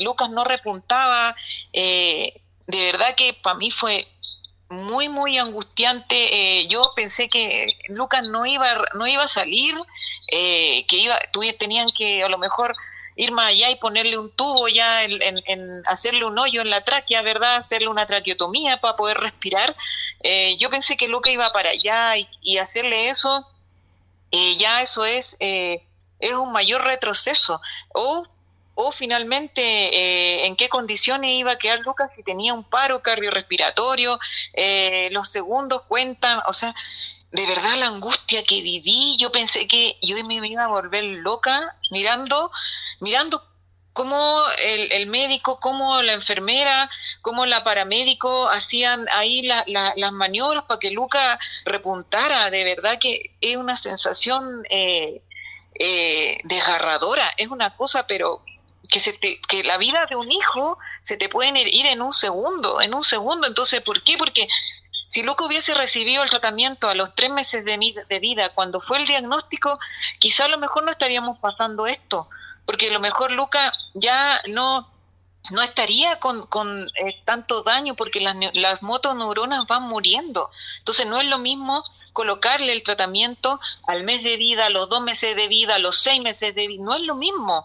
Lucas 0.00 0.28
no 0.28 0.44
repuntaba, 0.44 1.34
de 1.72 2.42
verdad 2.66 3.14
que 3.14 3.32
para 3.32 3.56
mí 3.56 3.70
fue 3.70 4.06
muy, 4.72 5.08
muy 5.08 5.38
angustiante. 5.38 6.60
Eh, 6.60 6.66
yo 6.66 6.92
pensé 6.96 7.28
que 7.28 7.68
Lucas 7.88 8.22
no 8.28 8.46
iba, 8.46 8.66
no 8.94 9.06
iba 9.06 9.24
a 9.24 9.28
salir, 9.28 9.74
eh, 10.28 10.84
que 10.86 10.96
iba, 10.96 11.18
tenían 11.58 11.88
que 11.96 12.24
a 12.24 12.28
lo 12.28 12.38
mejor 12.38 12.74
ir 13.14 13.30
más 13.30 13.48
allá 13.48 13.70
y 13.70 13.76
ponerle 13.76 14.16
un 14.16 14.30
tubo 14.30 14.68
ya, 14.68 15.04
en, 15.04 15.82
hacerle 15.86 16.24
un 16.24 16.38
hoyo 16.38 16.62
en 16.62 16.70
la 16.70 16.82
tráquea, 16.82 17.20
¿verdad? 17.22 17.56
Hacerle 17.56 17.88
una 17.88 18.06
traqueotomía 18.06 18.80
para 18.80 18.96
poder 18.96 19.18
respirar. 19.18 19.76
Eh, 20.22 20.56
yo 20.56 20.70
pensé 20.70 20.96
que 20.96 21.08
Lucas 21.08 21.32
iba 21.32 21.52
para 21.52 21.70
allá 21.70 22.14
y, 22.40 22.56
hacerle 22.56 23.10
eso, 23.10 23.46
ya 24.58 24.80
eso 24.80 25.04
es, 25.04 25.36
es 25.38 26.32
un 26.32 26.52
mayor 26.52 26.84
retroceso. 26.84 27.60
O 27.92 28.26
o 28.74 28.92
finalmente 28.92 29.62
eh, 29.62 30.46
en 30.46 30.56
qué 30.56 30.68
condiciones 30.68 31.30
iba 31.32 31.52
a 31.52 31.58
quedar 31.58 31.80
Lucas 31.80 32.10
si 32.16 32.22
tenía 32.22 32.54
un 32.54 32.64
paro 32.64 33.02
cardiorrespiratorio, 33.02 34.18
eh, 34.54 35.08
los 35.12 35.28
segundos 35.28 35.82
cuentan, 35.82 36.40
o 36.46 36.52
sea, 36.52 36.74
de 37.30 37.46
verdad 37.46 37.76
la 37.78 37.86
angustia 37.86 38.42
que 38.44 38.62
viví, 38.62 39.16
yo 39.18 39.32
pensé 39.32 39.66
que 39.66 39.96
yo 40.02 40.22
me 40.24 40.34
iba 40.46 40.64
a 40.64 40.68
volver 40.68 41.04
loca 41.04 41.76
mirando, 41.90 42.50
mirando 43.00 43.42
cómo 43.92 44.40
el, 44.58 45.06
médico, 45.06 45.60
cómo 45.60 46.02
la 46.02 46.14
enfermera, 46.14 46.90
cómo 47.20 47.44
la 47.44 47.62
paramédico 47.64 48.48
hacían 48.48 49.06
ahí 49.10 49.42
las 49.42 50.12
maniobras 50.12 50.64
para 50.64 50.80
que 50.80 50.90
Lucas 50.90 51.38
repuntara, 51.66 52.50
de 52.50 52.64
verdad 52.64 52.98
que 52.98 53.34
es 53.42 53.56
una 53.56 53.76
sensación 53.76 54.62
eh, 54.70 55.22
desgarradora, 56.44 57.30
es 57.36 57.48
una 57.48 57.74
cosa 57.74 58.06
pero 58.06 58.42
que, 58.92 59.00
se 59.00 59.18
que 59.18 59.64
la 59.64 59.78
vida 59.78 60.06
de 60.06 60.16
un 60.16 60.30
hijo 60.30 60.78
se 61.00 61.16
te 61.16 61.28
puede 61.28 61.68
ir 61.70 61.86
en 61.86 62.02
un 62.02 62.12
segundo, 62.12 62.80
en 62.80 62.94
un 62.94 63.02
segundo. 63.02 63.46
Entonces, 63.48 63.80
¿por 63.80 64.02
qué? 64.02 64.18
Porque 64.18 64.46
si 65.08 65.22
Luca 65.22 65.44
hubiese 65.44 65.74
recibido 65.74 66.22
el 66.22 66.30
tratamiento 66.30 66.88
a 66.88 66.94
los 66.94 67.14
tres 67.14 67.30
meses 67.30 67.64
de, 67.64 68.04
de 68.08 68.18
vida, 68.18 68.54
cuando 68.54 68.80
fue 68.80 68.98
el 68.98 69.06
diagnóstico, 69.06 69.78
quizá 70.18 70.44
a 70.44 70.48
lo 70.48 70.58
mejor 70.58 70.84
no 70.84 70.90
estaríamos 70.90 71.38
pasando 71.38 71.86
esto, 71.86 72.28
porque 72.66 72.88
a 72.88 72.92
lo 72.92 73.00
mejor 73.00 73.32
Luca 73.32 73.72
ya 73.94 74.40
no 74.48 74.88
no 75.50 75.60
estaría 75.60 76.20
con, 76.20 76.46
con 76.46 76.86
eh, 76.86 77.20
tanto 77.24 77.62
daño 77.62 77.96
porque 77.96 78.20
las, 78.20 78.36
las 78.54 78.80
motoneuronas 78.80 79.66
van 79.66 79.82
muriendo. 79.88 80.50
Entonces 80.78 81.04
no 81.06 81.20
es 81.20 81.26
lo 81.26 81.38
mismo 81.38 81.82
colocarle 82.12 82.72
el 82.72 82.82
tratamiento 82.82 83.58
al 83.88 84.04
mes 84.04 84.22
de 84.22 84.36
vida, 84.36 84.66
a 84.66 84.70
los 84.70 84.88
dos 84.88 85.02
meses 85.02 85.34
de 85.34 85.48
vida, 85.48 85.76
a 85.76 85.78
los 85.78 85.96
seis 85.96 86.22
meses 86.22 86.54
de 86.54 86.68
vida, 86.68 86.84
no 86.84 86.94
es 86.94 87.02
lo 87.02 87.16
mismo. 87.16 87.64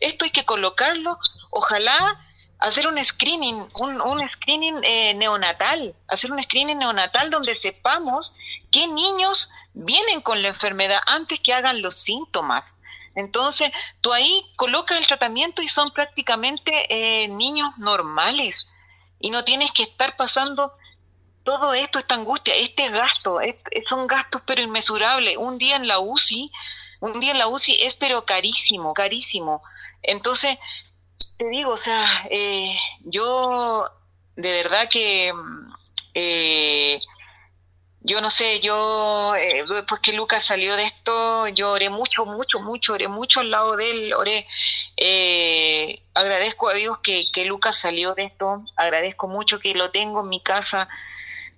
Esto 0.00 0.24
hay 0.24 0.30
que 0.30 0.44
colocarlo, 0.44 1.18
ojalá 1.50 2.20
hacer 2.58 2.86
un 2.86 3.02
screening, 3.04 3.68
un, 3.74 4.28
screening 4.28 4.80
eh, 4.82 5.14
neonatal, 5.14 5.94
hacer 6.08 6.32
un 6.32 6.42
screening 6.42 6.78
neonatal 6.78 7.30
donde 7.30 7.56
sepamos 7.56 8.34
qué 8.70 8.88
niños 8.88 9.50
vienen 9.74 10.20
con 10.22 10.42
la 10.42 10.48
enfermedad 10.48 11.00
antes 11.06 11.40
que 11.40 11.52
hagan 11.52 11.82
los 11.82 11.96
síntomas. 11.96 12.76
Entonces, 13.14 13.70
tú 14.00 14.12
ahí 14.12 14.46
colocas 14.56 14.98
el 14.98 15.06
tratamiento 15.06 15.62
y 15.62 15.68
son 15.68 15.90
prácticamente 15.90 16.86
eh, 16.88 17.28
niños 17.28 17.70
normales 17.78 18.66
y 19.20 19.30
no 19.30 19.42
tienes 19.42 19.70
que 19.72 19.84
estar 19.84 20.16
pasando 20.16 20.72
todo 21.42 21.72
esto, 21.74 21.98
esta 21.98 22.16
angustia, 22.16 22.54
este 22.56 22.90
gasto, 22.90 23.38
son 23.88 24.06
gastos 24.06 24.42
pero 24.44 24.60
inmesurables. 24.60 25.36
Un 25.38 25.58
día 25.58 25.76
en 25.76 25.86
la 25.86 26.00
UCI, 26.00 26.50
un 27.00 27.20
día 27.20 27.30
en 27.30 27.38
la 27.38 27.46
UCI 27.46 27.78
es 27.82 27.94
pero 27.94 28.24
carísimo, 28.26 28.92
carísimo. 28.92 29.62
Entonces, 30.06 30.58
te 31.38 31.48
digo, 31.48 31.72
o 31.72 31.76
sea, 31.76 32.26
eh, 32.30 32.76
yo 33.04 33.84
de 34.36 34.52
verdad 34.52 34.88
que, 34.88 35.32
eh, 36.14 37.00
yo 38.00 38.20
no 38.20 38.30
sé, 38.30 38.60
yo, 38.60 39.34
eh, 39.34 39.64
después 39.68 40.00
que 40.00 40.12
Lucas 40.12 40.44
salió 40.44 40.76
de 40.76 40.84
esto, 40.84 41.48
yo 41.48 41.72
oré 41.72 41.90
mucho, 41.90 42.24
mucho, 42.24 42.60
mucho, 42.60 42.92
oré 42.92 43.08
mucho 43.08 43.40
al 43.40 43.50
lado 43.50 43.76
de 43.76 43.90
él, 43.90 44.14
oré, 44.14 44.46
eh, 44.96 46.02
agradezco 46.14 46.68
a 46.68 46.74
Dios 46.74 46.98
que, 46.98 47.24
que 47.32 47.46
Lucas 47.46 47.76
salió 47.76 48.14
de 48.14 48.26
esto, 48.26 48.64
agradezco 48.76 49.26
mucho 49.26 49.58
que 49.58 49.74
lo 49.74 49.90
tengo 49.90 50.20
en 50.20 50.28
mi 50.28 50.40
casa, 50.40 50.88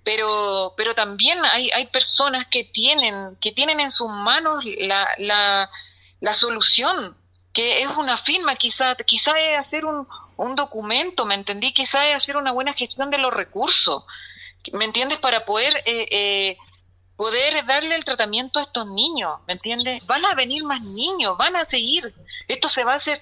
pero, 0.03 0.73
pero 0.75 0.95
también 0.95 1.39
hay, 1.45 1.69
hay 1.75 1.85
personas 1.85 2.47
que 2.47 2.63
tienen, 2.63 3.35
que 3.39 3.51
tienen 3.51 3.79
en 3.79 3.91
sus 3.91 4.09
manos 4.09 4.65
la, 4.65 5.07
la, 5.19 5.69
la 6.19 6.33
solución 6.33 7.15
que 7.59 7.81
es 7.81 7.89
una 7.97 8.17
firma, 8.17 8.55
quizá, 8.55 8.95
quizá 8.95 9.37
es 9.37 9.57
hacer 9.57 9.83
un, 9.83 10.07
un 10.37 10.55
documento, 10.55 11.25
¿me 11.25 11.35
entendí? 11.35 11.73
Quizá 11.73 12.07
es 12.07 12.15
hacer 12.15 12.37
una 12.37 12.53
buena 12.53 12.73
gestión 12.73 13.09
de 13.09 13.17
los 13.17 13.33
recursos, 13.33 14.05
¿me 14.71 14.85
entiendes? 14.85 15.17
Para 15.17 15.43
poder, 15.43 15.75
eh, 15.85 16.07
eh, 16.09 16.57
poder 17.17 17.65
darle 17.65 17.95
el 17.95 18.05
tratamiento 18.05 18.59
a 18.59 18.61
estos 18.61 18.87
niños, 18.87 19.39
¿me 19.45 19.55
entiendes? 19.55 20.01
Van 20.05 20.23
a 20.23 20.35
venir 20.35 20.63
más 20.63 20.81
niños, 20.81 21.35
van 21.37 21.57
a 21.57 21.65
seguir, 21.65 22.13
esto 22.47 22.69
se 22.69 22.85
va 22.85 22.93
a 22.93 22.95
hacer 22.95 23.21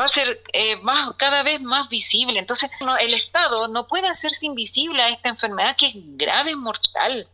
va 0.00 0.04
a 0.04 0.08
ser 0.08 0.40
eh, 0.52 0.76
más 0.76 1.14
cada 1.16 1.42
vez 1.42 1.60
más 1.60 1.88
visible. 1.88 2.38
Entonces, 2.38 2.70
el 3.00 3.14
Estado 3.14 3.66
no 3.66 3.88
puede 3.88 4.06
hacerse 4.06 4.46
invisible 4.46 5.02
a 5.02 5.08
esta 5.08 5.28
enfermedad 5.28 5.74
que 5.76 5.88
es 5.88 5.94
grave, 5.96 6.54
mortal 6.54 7.28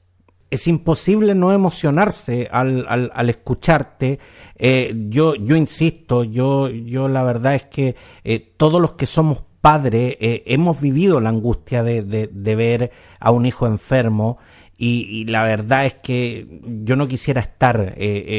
es 0.50 0.66
imposible 0.66 1.34
no 1.34 1.52
emocionarse 1.52 2.48
al, 2.50 2.86
al, 2.88 3.10
al 3.14 3.30
escucharte. 3.30 4.18
Eh, 4.58 4.94
yo, 5.08 5.34
yo 5.36 5.56
insisto, 5.56 6.24
yo, 6.24 6.68
yo 6.68 7.08
la 7.08 7.22
verdad 7.22 7.54
es 7.54 7.64
que 7.64 7.94
eh, 8.24 8.40
todos 8.56 8.80
los 8.80 8.92
que 8.92 9.06
somos 9.06 9.42
padres 9.60 10.16
eh, 10.20 10.42
hemos 10.46 10.80
vivido 10.80 11.20
la 11.20 11.28
angustia 11.30 11.82
de, 11.82 12.02
de, 12.02 12.56
ver 12.56 12.90
a 13.20 13.30
un 13.30 13.46
hijo 13.46 13.66
enfermo 13.66 14.38
y, 14.76 15.06
y, 15.10 15.24
la 15.26 15.42
verdad 15.42 15.86
es 15.86 15.94
que 15.94 16.60
yo 16.62 16.96
no 16.96 17.08
quisiera 17.08 17.40
estar 17.40 17.96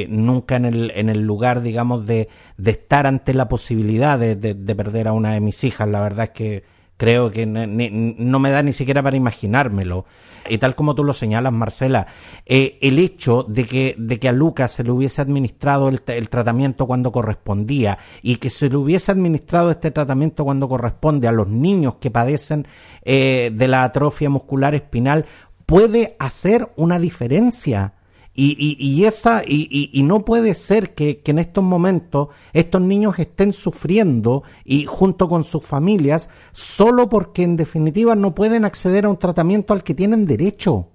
nunca 0.07 0.55
en 0.55 0.65
el, 0.65 0.91
en 0.95 1.09
el 1.09 1.19
lugar, 1.21 1.61
digamos, 1.61 2.05
de, 2.05 2.29
de 2.57 2.71
estar 2.71 3.05
ante 3.07 3.33
la 3.33 3.49
posibilidad 3.49 4.17
de, 4.17 4.35
de, 4.35 4.75
perder 4.75 5.09
a 5.09 5.13
una 5.13 5.33
de 5.33 5.41
mis 5.41 5.63
hijas. 5.65 5.89
La 5.89 5.99
verdad 5.99 6.25
es 6.25 6.29
que 6.31 6.63
creo 6.99 7.31
que 7.31 7.45
no 7.45 8.39
me 8.39 8.51
da 8.51 8.61
ni 8.61 8.73
siquiera 8.73 9.01
para 9.01 9.15
imaginármelo. 9.15 10.05
Y 10.49 10.57
tal 10.57 10.75
como 10.75 10.95
tú 10.95 11.05
lo 11.05 11.13
señalas, 11.13 11.53
Marcela, 11.53 12.07
eh, 12.45 12.77
el 12.81 12.99
hecho 12.99 13.43
de 13.47 13.63
que, 13.63 13.95
de 13.97 14.19
que 14.19 14.27
a 14.27 14.33
Lucas 14.33 14.71
se 14.71 14.83
le 14.83 14.91
hubiese 14.91 15.21
administrado 15.21 15.87
el, 15.87 16.01
tratamiento 16.29 16.87
cuando 16.87 17.13
correspondía 17.13 17.99
y 18.21 18.35
que 18.35 18.49
se 18.49 18.69
le 18.69 18.75
hubiese 18.75 19.13
administrado 19.13 19.71
este 19.71 19.91
tratamiento 19.91 20.43
cuando 20.43 20.67
corresponde 20.67 21.29
a 21.29 21.31
los 21.31 21.47
niños 21.47 21.95
que 22.01 22.11
padecen 22.11 22.67
eh, 23.03 23.49
de 23.53 23.67
la 23.69 23.85
atrofia 23.85 24.29
muscular 24.29 24.75
espinal 24.75 25.25
puede 25.65 26.17
hacer 26.19 26.69
una 26.75 26.99
diferencia 26.99 27.93
y, 28.41 28.77
y, 28.79 29.05
esa, 29.05 29.43
y, 29.45 29.89
y, 29.91 30.03
no 30.03 30.23
puede 30.23 30.53
ser 30.53 30.93
que, 30.93 31.19
que, 31.19 31.31
en 31.31 31.39
estos 31.39 31.63
momentos 31.63 32.29
estos 32.53 32.81
niños 32.81 33.19
estén 33.19 33.51
sufriendo 33.51 34.43
y 34.63 34.85
junto 34.85 35.27
con 35.27 35.43
sus 35.43 35.65
familias 35.65 36.29
solo 36.53 37.09
porque 37.09 37.43
en 37.43 37.57
definitiva 37.57 38.15
no 38.15 38.35
pueden 38.35 38.63
acceder 38.63 39.05
a 39.05 39.09
un 39.09 39.17
tratamiento 39.17 39.73
al 39.73 39.83
que 39.83 39.93
tienen 39.93 40.25
derecho. 40.25 40.87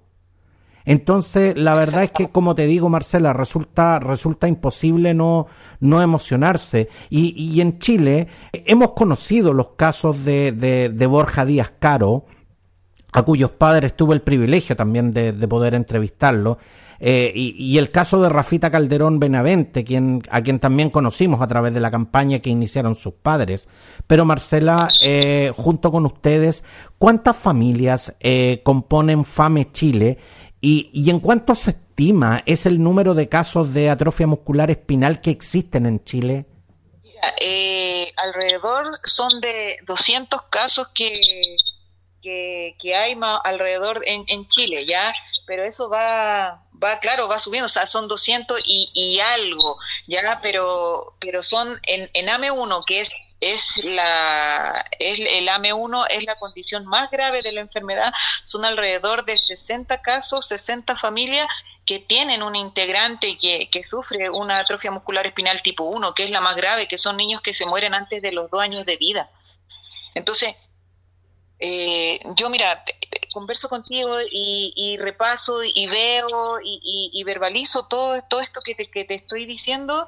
Entonces, 0.85 1.57
la 1.57 1.75
verdad 1.75 2.03
es 2.03 2.11
que, 2.11 2.29
como 2.29 2.55
te 2.55 2.67
digo, 2.67 2.89
Marcela, 2.89 3.33
resulta, 3.33 3.99
resulta 3.99 4.47
imposible 4.47 5.13
no, 5.13 5.47
no 5.79 6.01
emocionarse. 6.01 6.89
Y, 7.09 7.33
y 7.35 7.61
en 7.61 7.79
Chile 7.79 8.27
hemos 8.53 8.91
conocido 8.91 9.51
los 9.51 9.69
casos 9.69 10.23
de, 10.23 10.51
de, 10.51 10.89
de 10.89 11.05
Borja 11.07 11.45
Díaz 11.45 11.73
Caro, 11.79 12.25
a 13.13 13.23
cuyos 13.23 13.51
padres 13.51 13.95
tuve 13.95 14.13
el 14.13 14.21
privilegio 14.21 14.75
también 14.75 15.11
de, 15.11 15.31
de 15.31 15.47
poder 15.47 15.73
entrevistarlo. 15.73 16.59
Eh, 16.99 17.31
y, 17.35 17.77
el 17.77 17.91
caso 17.91 18.21
de 18.21 18.29
Rafita 18.29 18.71
Calderón 18.71 19.19
Benavente, 19.19 19.83
quien, 19.83 20.23
a 20.29 20.41
quien 20.41 20.59
también 20.59 20.89
conocimos 20.89 21.41
a 21.41 21.47
través 21.47 21.73
de 21.73 21.79
la 21.79 21.91
campaña 21.91 22.39
que 22.39 22.49
iniciaron 22.49 22.95
sus 22.95 23.13
padres. 23.13 23.67
Pero 24.07 24.25
Marcela, 24.25 24.89
eh, 25.01 25.51
junto 25.55 25.91
con 25.91 26.05
ustedes, 26.05 26.63
¿cuántas 26.97 27.35
familias 27.35 28.15
eh, 28.19 28.61
componen 28.63 29.25
FAME 29.25 29.71
Chile 29.71 30.17
y, 30.61 30.89
y 30.93 31.09
en 31.09 31.19
cuánto 31.19 31.53
se 31.55 31.71
estima 31.71 32.41
es 32.45 32.65
el 32.65 32.81
número 32.81 33.13
de 33.13 33.29
casos 33.29 33.73
de 33.73 33.89
atrofia 33.89 34.27
muscular 34.27 34.71
espinal 34.71 35.21
que 35.21 35.31
existen 35.31 35.85
en 35.85 36.03
Chile? 36.03 36.45
Eh, 37.41 38.11
alrededor 38.17 38.87
son 39.03 39.41
de 39.41 39.77
200 39.85 40.43
casos 40.43 40.87
que, 40.93 41.11
que, 42.21 42.75
que 42.79 42.95
hay 42.95 43.15
más 43.15 43.39
alrededor 43.43 44.01
en, 44.05 44.23
en 44.27 44.47
Chile, 44.47 44.85
¿ya? 44.85 45.13
Pero 45.45 45.63
eso 45.63 45.89
va, 45.89 46.63
va 46.83 46.99
claro, 46.99 47.27
va 47.27 47.39
subiendo, 47.39 47.67
o 47.67 47.69
sea, 47.69 47.87
son 47.87 48.07
200 48.07 48.59
y, 48.65 48.87
y 48.93 49.19
algo, 49.19 49.77
ya, 50.07 50.39
pero, 50.41 51.15
pero 51.19 51.43
son 51.43 51.79
en, 51.83 52.09
en 52.13 52.27
AME1, 52.27 52.83
que 52.85 53.01
es 53.01 53.11
es 53.41 53.83
la 53.83 54.85
es 54.97 55.19
el 55.19 55.47
AME1 55.47 56.07
es 56.09 56.25
la 56.25 56.35
condición 56.35 56.85
más 56.85 57.11
grave 57.11 57.41
de 57.43 57.51
la 57.51 57.61
enfermedad, 57.61 58.13
son 58.43 58.65
alrededor 58.65 59.25
de 59.25 59.37
60 59.37 60.01
casos, 60.01 60.47
60 60.47 60.95
familias 60.95 61.45
que 61.85 61.99
tienen 61.99 62.41
un 62.41 62.55
integrante 62.55 63.37
que, 63.37 63.69
que 63.69 63.83
sufre 63.83 64.29
una 64.29 64.59
atrofia 64.59 64.89
muscular 64.89 65.27
espinal 65.27 65.61
tipo 65.61 65.83
1, 65.83 66.13
que 66.15 66.23
es 66.23 66.31
la 66.31 66.41
más 66.41 66.55
grave, 66.55 66.87
que 66.87 66.97
son 66.97 67.17
niños 67.17 67.41
que 67.41 67.53
se 67.53 67.65
mueren 67.65 67.93
antes 67.93 68.21
de 68.21 68.31
los 68.31 68.49
dos 68.49 68.61
años 68.61 68.85
de 68.85 68.97
vida. 68.97 69.29
Entonces, 70.15 70.55
eh, 71.59 72.19
yo 72.35 72.49
mira, 72.49 72.83
converso 73.35 73.67
contigo 73.67 74.15
y, 74.31 74.95
repaso 74.97 75.61
y 75.61 75.87
veo 75.87 76.59
y, 76.63 77.21
verbalizo 77.25 77.85
todo, 77.87 78.21
todo 78.29 78.39
esto 78.39 78.61
que 78.61 78.75
te, 78.75 78.89
que 78.89 79.03
te 79.03 79.15
estoy 79.15 79.45
diciendo 79.45 80.07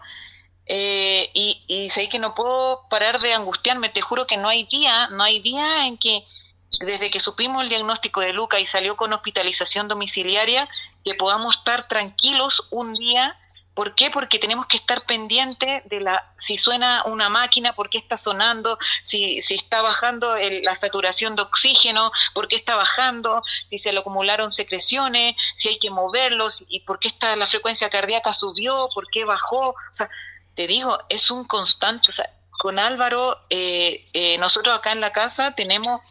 eh, 0.65 1.29
y, 1.33 1.61
y 1.67 1.89
sé 1.89 2.07
que 2.07 2.19
no 2.19 2.33
puedo 2.33 2.87
parar 2.89 3.19
de 3.19 3.33
angustiarme, 3.33 3.89
te 3.89 4.01
juro 4.01 4.25
que 4.27 4.37
no 4.37 4.47
hay 4.47 4.63
día, 4.63 5.09
no 5.09 5.23
hay 5.23 5.41
día 5.41 5.85
en 5.87 5.97
que 5.97 6.25
desde 6.79 7.11
que 7.11 7.19
supimos 7.19 7.63
el 7.63 7.69
diagnóstico 7.69 8.21
de 8.21 8.31
Luca 8.31 8.59
y 8.61 8.65
salió 8.65 8.95
con 8.95 9.11
hospitalización 9.11 9.89
domiciliaria, 9.89 10.69
que 11.03 11.15
podamos 11.15 11.57
estar 11.57 11.87
tranquilos 11.89 12.67
un 12.69 12.93
día. 12.93 13.37
¿Por 13.77 13.93
qué? 13.93 14.09
Porque 14.09 14.39
tenemos 14.39 14.65
que 14.65 14.77
estar 14.77 15.05
pendientes 15.05 15.87
de 15.87 15.99
la 15.99 16.33
si 16.35 16.57
suena 16.57 17.03
una 17.05 17.29
máquina, 17.29 17.75
por 17.75 17.91
qué 17.91 17.99
está 17.99 18.17
sonando, 18.17 18.79
si, 19.03 19.39
si 19.39 19.53
está 19.53 19.83
bajando 19.83 20.33
la 20.63 20.79
saturación 20.79 21.35
de 21.35 21.43
oxígeno, 21.43 22.11
por 22.33 22.47
qué 22.47 22.55
está 22.55 22.73
bajando, 22.75 23.43
si 23.69 23.77
se 23.77 23.93
le 23.93 23.99
acumularon 23.99 24.49
secreciones, 24.49 25.35
si 25.53 25.69
hay 25.69 25.77
que 25.77 25.91
moverlos 25.91 26.63
y 26.69 26.79
por 26.79 26.97
qué 26.97 27.09
está 27.09 27.35
la 27.35 27.45
frecuencia 27.45 27.87
cardíaca 27.91 28.33
subió, 28.33 28.89
por 28.95 29.07
qué 29.11 29.25
bajó. 29.25 29.69
O 29.69 29.75
sea, 29.91 30.09
te 30.55 30.65
digo, 30.65 30.97
es 31.09 31.29
un 31.29 31.43
constante. 31.43 32.09
O 32.09 32.13
sea, 32.13 32.31
con 32.57 32.79
Álvaro, 32.79 33.39
eh, 33.51 34.09
eh, 34.13 34.39
nosotros 34.39 34.75
acá 34.75 34.91
en 34.91 35.01
la 35.01 35.11
casa 35.11 35.53
tenemos 35.53 36.01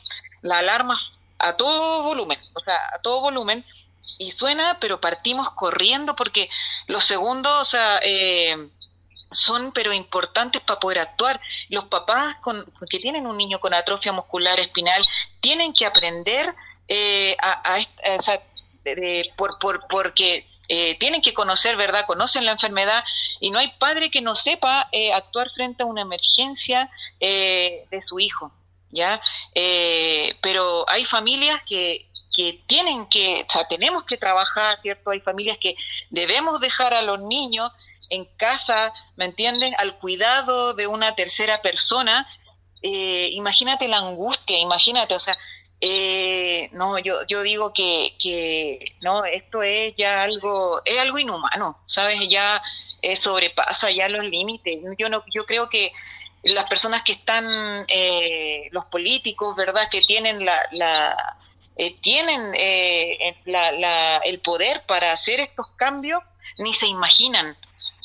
la 0.41 0.59
alarma 0.59 0.97
a 1.41 1.55
todo 1.55 2.05
volumen, 2.05 2.39
o 2.55 2.61
sea, 2.61 2.79
a 2.95 3.01
todo 3.03 3.23
volumen, 3.23 3.67
y 4.19 4.31
suena, 4.31 4.79
pero 4.81 5.01
partimos 5.01 5.51
corriendo 5.53 6.17
porque 6.17 6.49
los 6.87 7.05
segundos, 7.05 7.53
o 7.61 7.65
sea, 7.65 8.01
eh, 8.03 8.69
son 9.31 9.73
pero 9.73 9.93
importantes 9.93 10.61
para 10.61 10.81
poder 10.81 10.99
actuar. 11.01 11.41
Los 11.69 11.85
papás 11.87 12.37
con, 12.41 12.65
que 12.89 12.99
tienen 12.99 13.27
un 13.27 13.37
niño 13.37 13.61
con 13.61 13.75
atrofia 13.75 14.13
muscular 14.13 14.59
espinal 14.61 15.03
tienen 15.41 15.73
que 15.73 15.87
aprender 15.87 16.55
eh, 16.89 17.37
a, 17.43 17.79
por, 19.37 19.59
por, 19.59 19.87
porque 19.89 20.47
eh, 20.69 20.95
tienen 20.99 21.23
que 21.23 21.35
conocer, 21.35 21.77
¿verdad? 21.77 22.07
Conocen 22.07 22.45
la 22.45 22.53
enfermedad 22.53 23.05
y 23.41 23.51
no 23.51 23.59
hay 23.59 23.73
padre 23.79 24.11
que 24.11 24.21
no 24.21 24.35
sepa 24.35 24.89
actuar 25.15 25.51
frente 25.51 25.83
a 25.83 25.87
una 25.87 26.03
emergencia 26.03 26.91
de 27.21 27.99
su 28.01 28.21
hijo. 28.21 28.53
¿ya? 28.91 29.21
Eh, 29.55 30.35
pero 30.41 30.85
hay 30.89 31.05
familias 31.05 31.59
que, 31.67 32.09
que 32.37 32.63
tienen 32.67 33.07
que, 33.07 33.45
o 33.49 33.51
sea, 33.51 33.67
tenemos 33.67 34.05
que 34.05 34.19
trabajar, 34.19 34.79
¿cierto? 34.83 35.11
Hay 35.11 35.21
familias 35.21 35.57
que 35.61 35.75
debemos 36.11 36.61
dejar 36.61 36.93
a 36.93 37.03
los 37.03 37.21
niños 37.21 37.73
en 38.11 38.27
casa, 38.37 38.93
¿me 39.17 39.25
entienden? 39.25 39.75
Al 39.79 39.97
cuidado 39.97 40.75
de 40.75 40.87
una 40.87 41.15
tercera 41.15 41.63
persona. 41.63 42.29
Eh, 42.83 43.31
imagínate 43.33 43.89
la 43.89 43.99
angustia, 43.99 44.59
imagínate, 44.59 45.15
o 45.15 45.19
sea, 45.19 45.37
eh, 45.81 46.69
no, 46.73 46.99
yo, 46.99 47.27
yo 47.27 47.43
digo 47.43 47.73
que, 47.73 48.15
que 48.19 48.97
no, 49.01 49.25
esto 49.25 49.63
es 49.63 49.95
ya 49.97 50.23
algo, 50.23 50.83
es 50.85 50.99
algo 50.99 51.19
inhumano, 51.19 51.81
¿sabes? 51.87 52.29
Ya 52.29 52.63
sobrepasa 53.17 53.91
ya 53.91 54.09
los 54.09 54.25
límites. 54.25 54.79
Yo 54.99 55.09
no, 55.09 55.23
yo 55.33 55.47
creo 55.47 55.69
que 55.69 55.93
las 56.43 56.67
personas 56.67 57.03
que 57.03 57.13
están, 57.13 57.47
eh, 57.89 58.69
los 58.73 58.87
políticos, 58.89 59.57
¿verdad? 59.57 59.89
Que 59.91 60.01
tienen 60.03 60.45
la, 60.45 60.61
la 60.73 61.39
eh, 61.77 61.95
tienen 62.01 62.53
eh, 62.55 63.37
la, 63.45 64.17
el 64.25 64.41
poder 64.41 64.85
para 64.87 65.13
hacer 65.13 65.41
estos 65.41 65.69
cambios, 65.77 66.23
ni 66.59 66.73
se 66.75 66.87
imaginan. 66.87 67.57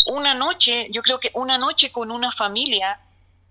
Una 0.05 0.33
noche, 0.33 0.87
yo 0.89 1.01
creo 1.01 1.19
que 1.19 1.31
una 1.33 1.57
noche 1.57 1.91
con 1.91 2.11
una 2.11 2.31
familia 2.31 2.99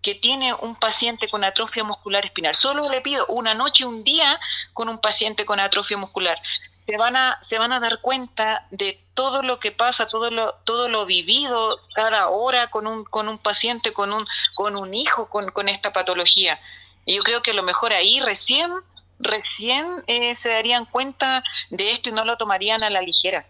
que 0.02 0.14
tiene 0.14 0.54
un 0.54 0.76
paciente 0.76 1.28
con 1.28 1.44
atrofia 1.44 1.84
muscular 1.84 2.24
espinal, 2.24 2.54
solo 2.54 2.88
le 2.88 3.00
pido 3.00 3.26
una 3.26 3.54
noche, 3.54 3.84
un 3.84 4.02
día 4.02 4.38
con 4.72 4.88
un 4.88 4.98
paciente 4.98 5.44
con 5.44 5.60
atrofia 5.60 5.96
muscular, 5.96 6.38
se 6.86 6.96
van 6.96 7.16
a, 7.16 7.38
se 7.40 7.58
van 7.58 7.72
a 7.72 7.80
dar 7.80 8.00
cuenta 8.00 8.66
de 8.70 9.00
todo 9.14 9.42
lo 9.42 9.60
que 9.60 9.70
pasa, 9.70 10.08
todo 10.08 10.30
lo, 10.30 10.54
todo 10.64 10.88
lo 10.88 11.06
vivido 11.06 11.80
cada 11.94 12.28
hora 12.28 12.68
con 12.68 12.86
un, 12.86 13.04
con 13.04 13.28
un 13.28 13.38
paciente, 13.38 13.92
con 13.92 14.12
un, 14.12 14.26
con 14.54 14.76
un 14.76 14.94
hijo 14.94 15.28
con, 15.28 15.50
con 15.50 15.68
esta 15.68 15.92
patología. 15.92 16.60
Y 17.04 17.14
yo 17.16 17.22
creo 17.22 17.42
que 17.42 17.52
a 17.52 17.54
lo 17.54 17.62
mejor 17.62 17.92
ahí 17.92 18.20
recién, 18.20 18.72
recién 19.20 20.02
eh, 20.06 20.34
se 20.34 20.48
darían 20.50 20.84
cuenta 20.86 21.44
de 21.70 21.92
esto 21.92 22.08
y 22.08 22.12
no 22.12 22.24
lo 22.24 22.36
tomarían 22.36 22.82
a 22.82 22.90
la 22.90 23.00
ligera. 23.00 23.46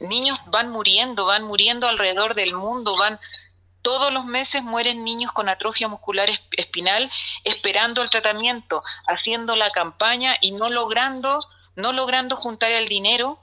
Niños 0.00 0.38
van 0.46 0.70
muriendo, 0.70 1.26
van 1.26 1.44
muriendo 1.44 1.88
alrededor 1.88 2.34
del 2.34 2.54
mundo, 2.54 2.96
van 2.96 3.18
todos 3.82 4.12
los 4.12 4.24
meses 4.24 4.62
mueren 4.62 5.04
niños 5.04 5.32
con 5.32 5.48
atrofia 5.48 5.88
muscular 5.88 6.30
espinal 6.52 7.10
esperando 7.44 8.00
el 8.00 8.08
tratamiento, 8.08 8.82
haciendo 9.06 9.56
la 9.56 9.70
campaña 9.70 10.34
y 10.40 10.52
no 10.52 10.68
logrando 10.68 11.40
no 11.76 11.92
logrando 11.92 12.36
juntar 12.36 12.72
el 12.72 12.88
dinero 12.88 13.40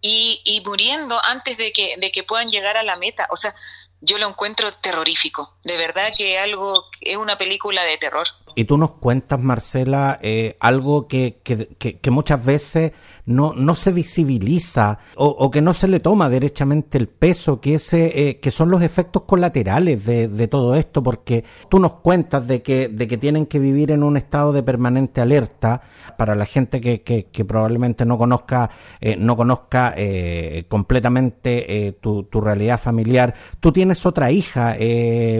y, 0.00 0.40
y 0.44 0.60
muriendo 0.62 1.20
antes 1.24 1.56
de 1.56 1.72
que, 1.72 1.96
de 1.96 2.10
que 2.10 2.22
puedan 2.22 2.50
llegar 2.50 2.76
a 2.76 2.82
la 2.82 2.96
meta. 2.96 3.28
O 3.30 3.36
sea, 3.36 3.54
yo 4.00 4.18
lo 4.18 4.28
encuentro 4.28 4.72
terrorífico. 4.74 5.56
De 5.64 5.76
verdad 5.76 6.12
que 6.16 6.38
algo 6.38 6.90
es 7.00 7.16
una 7.16 7.38
película 7.38 7.82
de 7.84 7.96
terror. 7.98 8.26
Y 8.58 8.64
tú 8.64 8.78
nos 8.78 8.92
cuentas, 8.92 9.38
Marcela, 9.38 10.18
eh, 10.22 10.56
algo 10.60 11.08
que, 11.08 11.40
que, 11.44 11.68
que, 11.76 12.10
muchas 12.10 12.42
veces 12.42 12.92
no, 13.26 13.52
no 13.54 13.74
se 13.74 13.92
visibiliza 13.92 14.98
o, 15.16 15.50
que 15.50 15.60
no 15.60 15.74
se 15.74 15.88
le 15.88 16.00
toma 16.00 16.28
derechamente 16.28 16.96
el 16.96 17.08
peso, 17.08 17.60
que, 17.60 17.74
ese, 17.74 18.28
eh, 18.28 18.40
que 18.40 18.50
son 18.50 18.70
los 18.70 18.82
efectos 18.82 19.22
colaterales 19.22 20.04
de, 20.04 20.48
todo 20.48 20.76
esto, 20.76 21.02
porque 21.02 21.44
tú 21.68 21.80
nos 21.80 21.94
cuentas 21.94 22.46
de 22.46 22.62
que, 22.62 22.88
de 22.88 23.08
que 23.08 23.18
tienen 23.18 23.46
que 23.46 23.58
vivir 23.58 23.90
en 23.90 24.04
un 24.04 24.16
estado 24.16 24.52
de 24.52 24.62
permanente 24.62 25.20
alerta 25.20 25.82
para 26.16 26.36
la 26.36 26.46
gente 26.46 26.80
que, 26.80 27.02
que, 27.02 27.44
probablemente 27.44 28.04
no 28.04 28.16
conozca, 28.16 28.70
eh, 29.00 29.16
no 29.16 29.36
conozca 29.36 29.92
eh, 29.96 30.64
completamente 30.68 31.96
tu, 32.00 32.22
tu, 32.24 32.40
realidad 32.40 32.78
familiar. 32.78 33.34
Tú 33.58 33.72
tienes 33.72 34.06
otra 34.06 34.30
hija, 34.30 34.76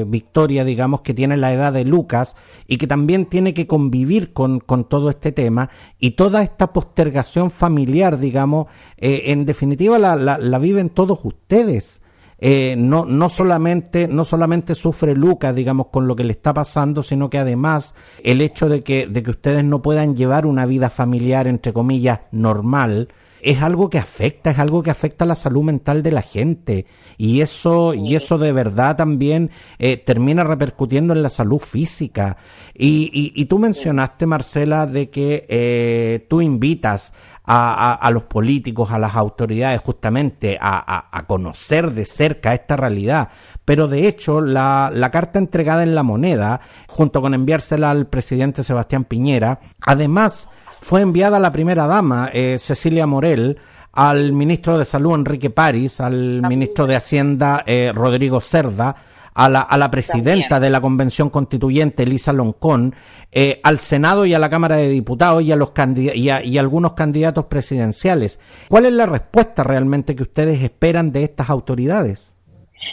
Victoria, 0.07 0.65
digamos, 0.65 1.03
que 1.03 1.15
tiene 1.15 1.37
la 1.37 1.53
edad 1.53 1.73
de 1.73 1.85
Lucas 1.85 2.37
y 2.67 2.79
que 2.79 2.87
también 2.87 3.27
tiene 3.27 3.55
que 3.55 3.67
convivir 3.67 4.33
con, 4.33 4.59
con 4.59 4.89
todo 4.89 5.11
este 5.11 5.31
tema 5.31 5.71
y 5.99 6.13
toda 6.13 6.43
esta 6.43 6.73
postergación 6.73 7.51
familiar, 7.51 7.76
digamos, 8.19 8.67
eh, 8.97 9.25
en 9.27 9.45
definitiva 9.45 9.99
la, 9.99 10.17
la, 10.17 10.39
la, 10.39 10.59
viven 10.59 10.91
todos 10.91 11.19
ustedes. 11.25 12.03
Eh, 12.39 12.75
no, 12.77 13.07
no, 13.07 13.29
solamente, 13.29 14.09
no 14.09 14.25
solamente 14.25 14.75
sufre 14.75 15.17
Lucas, 15.17 15.55
digamos, 15.55 15.87
con 15.87 16.07
lo 16.07 16.15
que 16.17 16.25
le 16.25 16.33
está 16.33 16.53
pasando, 16.53 17.03
sino 17.03 17.31
que 17.31 17.39
además 17.39 17.95
el 18.23 18.43
hecho 18.43 18.69
de 18.69 18.83
que, 18.83 19.07
de 19.07 19.23
que 19.23 19.31
ustedes 19.31 19.65
no 19.65 19.81
puedan 19.81 20.17
llevar 20.17 20.45
una 20.45 20.67
vida 20.67 20.91
familiar, 20.91 21.49
entre 21.49 21.73
comillas, 21.73 22.21
normal, 22.33 23.09
es 23.47 23.63
algo 23.63 23.89
que 23.89 23.99
afecta, 23.99 24.51
es 24.51 24.59
algo 24.59 24.83
que 24.83 24.91
afecta 24.91 25.25
a 25.25 25.29
la 25.29 25.37
salud 25.37 25.63
mental 25.63 26.03
de 26.03 26.11
la 26.11 26.23
gente 26.23 26.85
y 27.17 27.43
eso 27.43 27.95
y 27.95 28.17
eso 28.17 28.39
de 28.39 28.51
verdad 28.51 28.97
también 28.97 29.53
eh, 29.79 29.97
termina 29.97 30.43
repercutiendo 30.43 31.13
en 31.15 31.23
la 31.23 31.31
salud 31.31 31.61
física 31.61 32.39
y, 32.75 33.33
y, 33.35 33.45
tú 33.45 33.61
mencionaste 33.61 34.27
Marcela 34.27 34.87
de 34.87 35.11
que 35.11 35.47
eh, 35.49 36.27
tú 36.29 36.41
invitas 36.41 37.15
a, 37.45 37.95
a, 37.95 38.11
los 38.11 38.25
políticos, 38.25 38.91
a 38.91 38.99
las 38.99 39.15
autoridades 39.15 39.81
justamente 39.81 40.59
a, 40.61 41.09
a, 41.17 41.27
conocer 41.27 41.93
de 41.93 42.05
cerca 42.05 42.53
esta 42.53 42.77
realidad. 42.77 43.31
Pero 43.65 43.87
de 43.87 44.09
hecho, 44.09 44.41
la, 44.41 44.91
la, 44.93 45.13
carta 45.13 45.39
entregada 45.39 45.85
en 45.85 45.95
la 45.95 46.03
moneda, 46.03 46.61
junto 46.89 47.23
con 47.23 47.35
enviársela 47.35 47.93
al 47.93 48.09
presidente 48.09 48.65
Sebastián 48.65 49.05
Piñera, 49.05 49.61
además 49.81 50.49
fue 50.81 51.01
enviada 51.01 51.39
la 51.39 51.53
primera 51.53 51.87
dama, 51.87 52.31
eh, 52.33 52.57
Cecilia 52.59 53.07
Morel, 53.07 53.59
al 53.93 54.33
ministro 54.33 54.79
de 54.79 54.85
Salud, 54.85 55.15
Enrique 55.15 55.51
París, 55.51 56.01
al 56.01 56.43
ministro 56.43 56.87
de 56.87 56.97
Hacienda, 56.97 57.65
eh, 57.67 57.93
Rodrigo 57.95 58.41
Cerda, 58.41 58.95
a 59.33 59.49
la, 59.49 59.61
a 59.61 59.77
la 59.77 59.91
presidenta 59.91 60.61
de 60.61 60.71
la 60.71 60.81
Convención 60.81 61.29
Constituyente, 61.29 62.05
Elisa 62.05 62.33
Loncón, 62.33 62.95
eh, 63.33 63.61
al 63.65 63.79
Senado 63.79 64.25
y 64.25 64.33
a 64.33 64.39
la 64.39 64.49
Cámara 64.49 64.77
de 64.77 64.89
Diputados 64.89 65.43
y 65.43 65.53
a, 65.53 65.57
los 65.57 65.71
y, 65.97 66.31
a, 66.31 66.43
y 66.43 66.59
algunos 66.59 66.93
candidatos 66.95 67.47
presidenciales. 67.47 68.41
¿Cuál 68.69 68.87
es 68.87 68.93
la 68.93 69.07
respuesta 69.07 69.63
realmente 69.63 70.17
que 70.17 70.23
ustedes 70.23 70.63
esperan 70.63 71.13
de 71.13 71.25
estas 71.25 71.51
autoridades? 71.51 72.37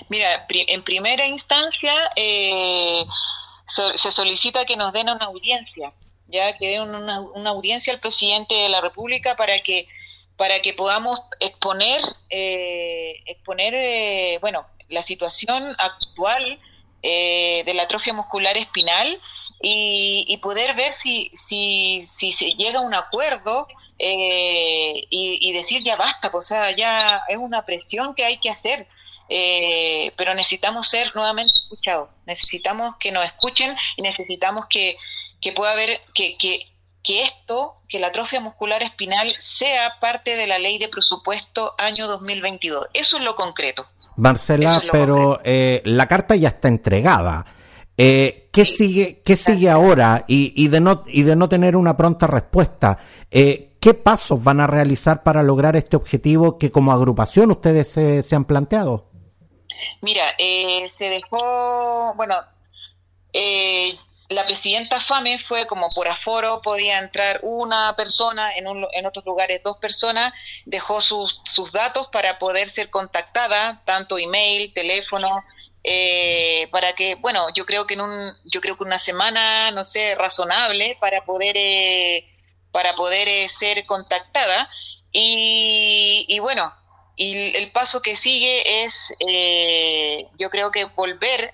Mira, 0.10 0.28
en 0.50 0.84
primera 0.84 1.26
instancia 1.28 1.93
eh, 2.15 3.04
se 3.65 4.12
solicita 4.12 4.65
que 4.65 4.76
nos 4.76 4.91
den 4.91 5.10
una 5.10 5.26
audiencia 5.26 5.93
ya 6.34 6.58
que 6.58 6.67
den 6.67 6.82
una, 6.82 7.22
una, 7.22 7.52
audiencia 7.52 7.93
al 7.93 8.00
presidente 8.00 8.56
de 8.56 8.67
la 8.67 8.82
República 8.82 9.38
para 9.38 9.60
que 9.60 9.88
para 10.36 10.62
que 10.62 10.74
podamos 10.74 11.22
exponer 11.39 12.02
eh, 12.30 13.13
exponer 13.28 13.74
eh, 13.76 14.39
bueno 14.41 14.65
la 14.89 15.04
situación 15.04 15.76
actual 15.78 16.60
eh, 17.04 17.63
de 17.65 17.74
la 17.76 17.84
atrofia 17.84 18.13
muscular 18.13 18.58
espinal 18.58 19.22
y, 19.62 20.26
y 20.28 20.38
poder 20.38 20.76
ver 20.76 20.91
si, 20.91 21.30
si, 21.32 22.04
si 22.06 22.34
se 22.34 22.56
llega 22.56 22.80
a 22.80 22.82
un 22.82 22.96
acuerdo 22.96 23.67
y, 23.98 25.08
y, 25.10 25.54
decir 25.54 25.82
ya 25.84 25.96
basta, 25.96 26.30
pues, 26.30 26.46
o 26.46 26.48
sea, 26.50 26.76
ya 26.76 27.22
es 27.30 27.38
una 27.38 27.65
presión 27.65 28.13
que 28.15 28.26
hay 28.26 28.38
que 28.38 28.50
hacer. 28.50 28.86
pero 30.17 30.34
necesitamos 30.34 30.89
ser 30.89 31.15
nuevamente 31.15 31.54
escuchados, 31.63 32.10
necesitamos 32.26 32.96
que 33.00 33.13
nos 33.13 33.24
escuchen 33.24 33.74
y 33.96 34.02
necesitamos 34.02 34.65
que, 34.65 34.98
que 35.43 35.51
pueda 35.51 35.73
haber, 35.73 36.01
que, 36.13 36.38
que 36.38 36.67
que 37.03 37.23
esto, 37.23 37.82
que 37.89 37.99
la 37.99 38.08
atrofia 38.08 38.39
muscular 38.39 38.82
espinal 38.82 39.36
sea 39.41 39.99
parte 39.99 40.38
de 40.38 40.47
la 40.47 40.58
ley 40.58 40.77
de 40.77 40.88
presupuesto 40.88 41.73
año 41.77 42.08
2022. 42.08 42.88
Eso 42.93 43.17
es 43.17 43.23
lo 43.23 43.36
concreto. 43.36 43.86
Marcela, 44.15 44.82
pero 44.89 45.39
eh, 45.43 45.82
la 45.84 46.08
carta 46.08 46.38
ya 46.38 46.47
está 46.47 46.69
entregada. 46.69 47.45
Eh, 47.97 48.49
¿Qué 48.53 48.63
sigue, 48.63 49.21
qué 49.25 49.36
sigue 49.36 49.69
ahora? 49.69 50.23
Y, 50.29 50.53
y, 50.56 50.69
de 50.69 50.79
no, 50.79 51.03
y 51.08 51.23
de 51.23 51.36
no 51.36 51.49
tener 51.49 51.75
una 51.75 51.97
pronta 51.97 52.25
respuesta, 52.25 52.97
eh, 53.29 53.75
¿qué 53.82 53.93
pasos 53.93 54.41
van 54.41 54.62
a 54.62 54.67
realizar 54.67 55.23
para 55.23 55.43
lograr 55.43 55.75
este 55.75 55.97
objetivo 55.97 56.58
que 56.58 56.71
como 56.71 56.93
agrupación 56.93 57.51
ustedes 57.51 57.91
se 57.91 58.36
han 58.36 58.45
planteado? 58.45 59.12
Mira, 60.01 60.23
eh, 60.38 60.88
se 60.89 61.10
dejó, 61.10 62.13
bueno, 62.15 62.36
eh, 63.32 63.95
la 64.34 64.46
presidenta 64.46 65.00
FAME 65.00 65.39
fue 65.39 65.65
como 65.65 65.89
por 65.89 66.08
aforo, 66.08 66.62
podía 66.62 67.00
entrar 67.00 67.39
una 67.43 67.96
persona, 67.96 68.56
en, 68.56 68.67
un, 68.67 68.86
en 68.93 69.06
otros 69.06 69.26
lugares 69.26 69.62
dos 69.63 69.78
personas, 69.78 70.34
dejó 70.65 71.02
sus, 71.02 71.41
sus 71.46 71.72
datos 71.72 72.08
para 72.08 72.39
poder 72.39 72.69
ser 72.69 72.89
contactada, 72.89 73.82
tanto 73.86 74.17
email, 74.17 74.74
teléfono, 74.74 75.43
eh, 75.84 76.67
para 76.72 76.93
que, 76.93 77.15
bueno, 77.15 77.48
yo 77.54 77.65
creo 77.65 77.86
que 77.86 77.96
en 77.96 78.02
un, 78.02 78.34
yo 78.46 78.62
creo 78.62 78.78
que 78.78 78.84
una 78.84 79.00
semana, 79.00 79.72
no 79.72 79.84
sé, 79.84 80.15
razonable 80.15 80.98
para 81.00 81.26
poder, 81.26 81.56
eh, 81.58 82.26
para 82.72 82.96
poder 82.96 83.28
eh, 83.28 83.50
ser 83.50 83.86
contactada. 83.86 84.69
Y, 85.12 86.26
y, 86.28 86.39
bueno, 86.39 86.74
y 87.15 87.56
el 87.56 87.72
paso 87.72 88.02
que 88.02 88.15
sigue 88.15 88.84
es, 88.84 89.13
yo 90.39 90.50
creo 90.50 90.72
que 90.72 90.86
volver 90.86 91.54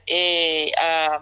a 0.78 1.20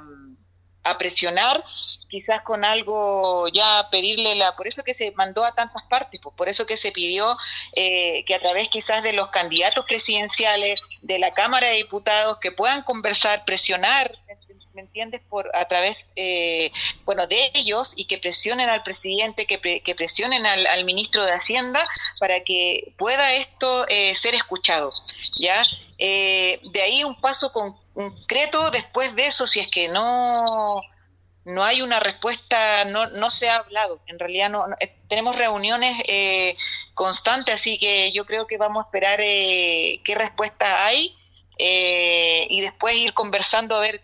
a 0.90 0.98
presionar 0.98 1.64
quizás 2.08 2.42
con 2.44 2.64
algo 2.66 3.48
ya 3.50 3.88
pedirle 3.92 4.36
la 4.36 4.56
por 4.56 4.68
eso 4.68 4.84
que 4.84 4.94
se 4.94 5.12
mandó 5.12 5.44
a 5.44 5.54
tantas 5.54 5.84
partes 5.84 6.20
pues, 6.22 6.36
por 6.36 6.50
eso 6.50 6.66
que 6.66 6.78
se 6.78 6.92
pidió 6.92 7.36
eh, 7.74 8.24
que 8.26 8.36
a 8.36 8.40
través 8.40 8.70
quizás 8.70 9.04
de 9.04 9.14
los 9.14 9.30
candidatos 9.30 9.86
presidenciales 9.86 10.80
de 11.02 11.20
la 11.20 11.34
cámara 11.34 11.70
de 11.70 11.76
diputados 11.76 12.38
que 12.40 12.52
puedan 12.52 12.84
conversar 12.84 13.46
presionar 13.46 14.18
me 14.74 14.82
entiendes 14.82 15.22
por 15.28 15.50
a 15.56 15.66
través 15.66 16.12
eh, 16.16 16.72
bueno 17.04 17.26
de 17.26 17.52
ellos 17.56 17.94
y 17.96 18.06
que 18.06 18.20
presionen 18.20 18.70
al 18.70 18.84
presidente 18.84 19.48
que, 19.48 19.58
presionen 19.96 20.46
al, 20.46 20.86
ministro 20.86 21.26
de 21.26 21.32
hacienda 21.32 21.88
para 22.20 22.44
que 22.44 22.94
pueda 22.96 23.34
esto 23.34 23.88
eh, 23.88 24.16
ser 24.16 24.36
escuchado 24.36 24.92
ya 25.40 25.64
de 26.00 26.82
ahí 26.84 27.04
un 27.04 27.20
paso 27.20 27.52
con 27.52 27.76
concreto 27.98 28.70
después 28.70 29.16
de 29.16 29.26
eso, 29.26 29.48
si 29.48 29.60
es 29.60 29.68
que 29.72 29.88
no, 29.88 30.82
no 31.46 31.64
hay 31.64 31.82
una 31.82 32.00
respuesta, 32.00 32.86
no, 32.86 33.08
no 33.08 33.32
se 33.32 33.50
ha 33.50 33.56
hablado. 33.56 34.00
En 34.06 34.20
realidad 34.20 34.52
no, 34.52 34.68
eh, 34.80 34.96
tenemos 35.08 35.36
reuniones 35.36 36.04
eh, 36.08 36.56
constantes, 36.94 37.56
así 37.56 37.80
que 37.80 38.12
yo 38.12 38.26
creo 38.28 38.46
que 38.46 38.58
vamos 38.58 38.84
a 38.84 38.88
esperar 38.88 39.20
eh, 39.24 40.00
qué 40.06 40.14
respuesta 40.14 40.86
hay 40.86 41.16
y 41.60 42.62
después 42.62 42.96
ir 42.96 43.16
conversando 43.16 43.78
a 43.78 43.80
ver 43.80 44.04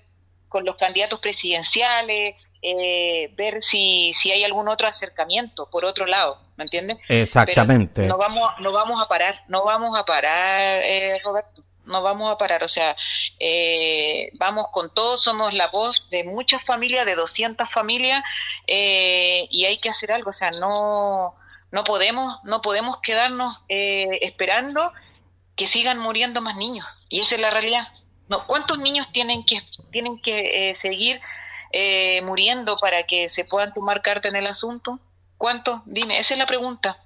con 0.49 0.65
los 0.65 0.75
candidatos 0.75 1.19
presidenciales, 1.19 2.35
ver 2.63 3.61
si, 3.61 4.11
si 4.15 4.31
hay 4.31 4.43
algún 4.43 4.67
otro 4.69 4.87
acercamiento 4.87 5.69
por 5.69 5.85
otro 5.85 6.07
lado, 6.07 6.39
¿me 6.57 6.63
entiendes? 6.63 6.97
Exactamente. 7.09 8.07
no 8.07 8.17
vamos, 8.17 8.49
no 8.59 8.71
vamos 8.71 8.99
a 8.99 9.07
parar, 9.07 9.43
no 9.49 9.63
vamos 9.63 9.95
a 9.95 10.03
parar, 10.03 10.81
Roberto 11.23 11.62
no 11.85 12.01
vamos 12.01 12.31
a 12.31 12.37
parar, 12.37 12.63
o 12.63 12.67
sea, 12.67 12.95
eh, 13.39 14.29
vamos 14.33 14.67
con 14.71 14.93
todo, 14.93 15.17
somos 15.17 15.53
la 15.53 15.67
voz 15.67 16.07
de 16.09 16.23
muchas 16.23 16.63
familias, 16.63 17.05
de 17.05 17.15
200 17.15 17.69
familias, 17.71 18.23
eh, 18.67 19.47
y 19.49 19.65
hay 19.65 19.77
que 19.77 19.89
hacer 19.89 20.11
algo, 20.11 20.29
o 20.29 20.33
sea, 20.33 20.51
no, 20.51 21.35
no 21.71 21.83
podemos, 21.83 22.39
no 22.43 22.61
podemos 22.61 22.99
quedarnos 23.01 23.61
eh, 23.69 24.19
esperando 24.21 24.91
que 25.55 25.67
sigan 25.67 25.99
muriendo 25.99 26.41
más 26.41 26.55
niños, 26.55 26.85
y 27.09 27.19
esa 27.19 27.35
es 27.35 27.41
la 27.41 27.51
realidad. 27.51 27.87
No, 28.29 28.47
¿Cuántos 28.47 28.79
niños 28.79 29.11
tienen 29.11 29.45
que, 29.45 29.61
tienen 29.91 30.19
que 30.21 30.75
seguir 30.79 31.19
muriendo 32.23 32.77
para 32.77 33.03
que 33.05 33.29
se 33.29 33.45
puedan 33.45 33.73
tomar 33.73 34.01
carta 34.01 34.29
en 34.29 34.35
el 34.35 34.47
asunto? 34.47 34.99
¿Cuántos? 35.37 35.81
Dime, 35.85 36.17
esa 36.17 36.35
es 36.35 36.37
la 36.37 36.45
pregunta. 36.45 37.03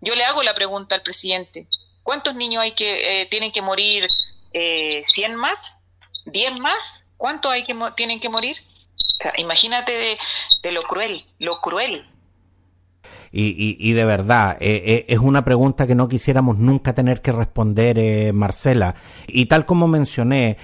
Yo 0.00 0.14
le 0.14 0.24
hago 0.24 0.42
la 0.42 0.54
pregunta 0.54 0.94
al 0.94 1.02
presidente. 1.02 1.66
¿Cuántos 2.10 2.34
niños 2.34 2.64
hay 2.64 2.72
que 2.72 3.22
eh, 3.22 3.26
tienen 3.26 3.52
que 3.52 3.62
morir? 3.62 4.08
Eh, 4.52 5.04
¿100 5.04 5.36
más? 5.36 5.78
¿10 6.26 6.58
más? 6.58 7.04
¿Cuántos 7.16 7.52
hay 7.52 7.62
que 7.62 7.72
tienen 7.94 8.18
que 8.18 8.28
morir? 8.28 8.56
imagínate 9.36 9.92
de, 9.92 10.18
de, 10.64 10.72
lo 10.72 10.82
cruel, 10.82 11.24
lo 11.38 11.60
cruel 11.60 12.09
y, 13.32 13.76
y, 13.78 13.92
de 13.92 14.04
verdad, 14.04 14.56
eh, 14.58 14.82
eh, 14.84 15.04
es 15.08 15.20
una 15.20 15.44
pregunta 15.44 15.86
que 15.86 15.94
no 15.94 16.08
quisiéramos 16.08 16.58
nunca 16.58 16.94
tener 16.94 17.22
que 17.22 17.30
responder, 17.30 17.96
eh, 17.96 18.32
Marcela. 18.32 18.96
Y 19.28 19.46
tal 19.46 19.66
como 19.66 19.86
mencioné 19.86 20.56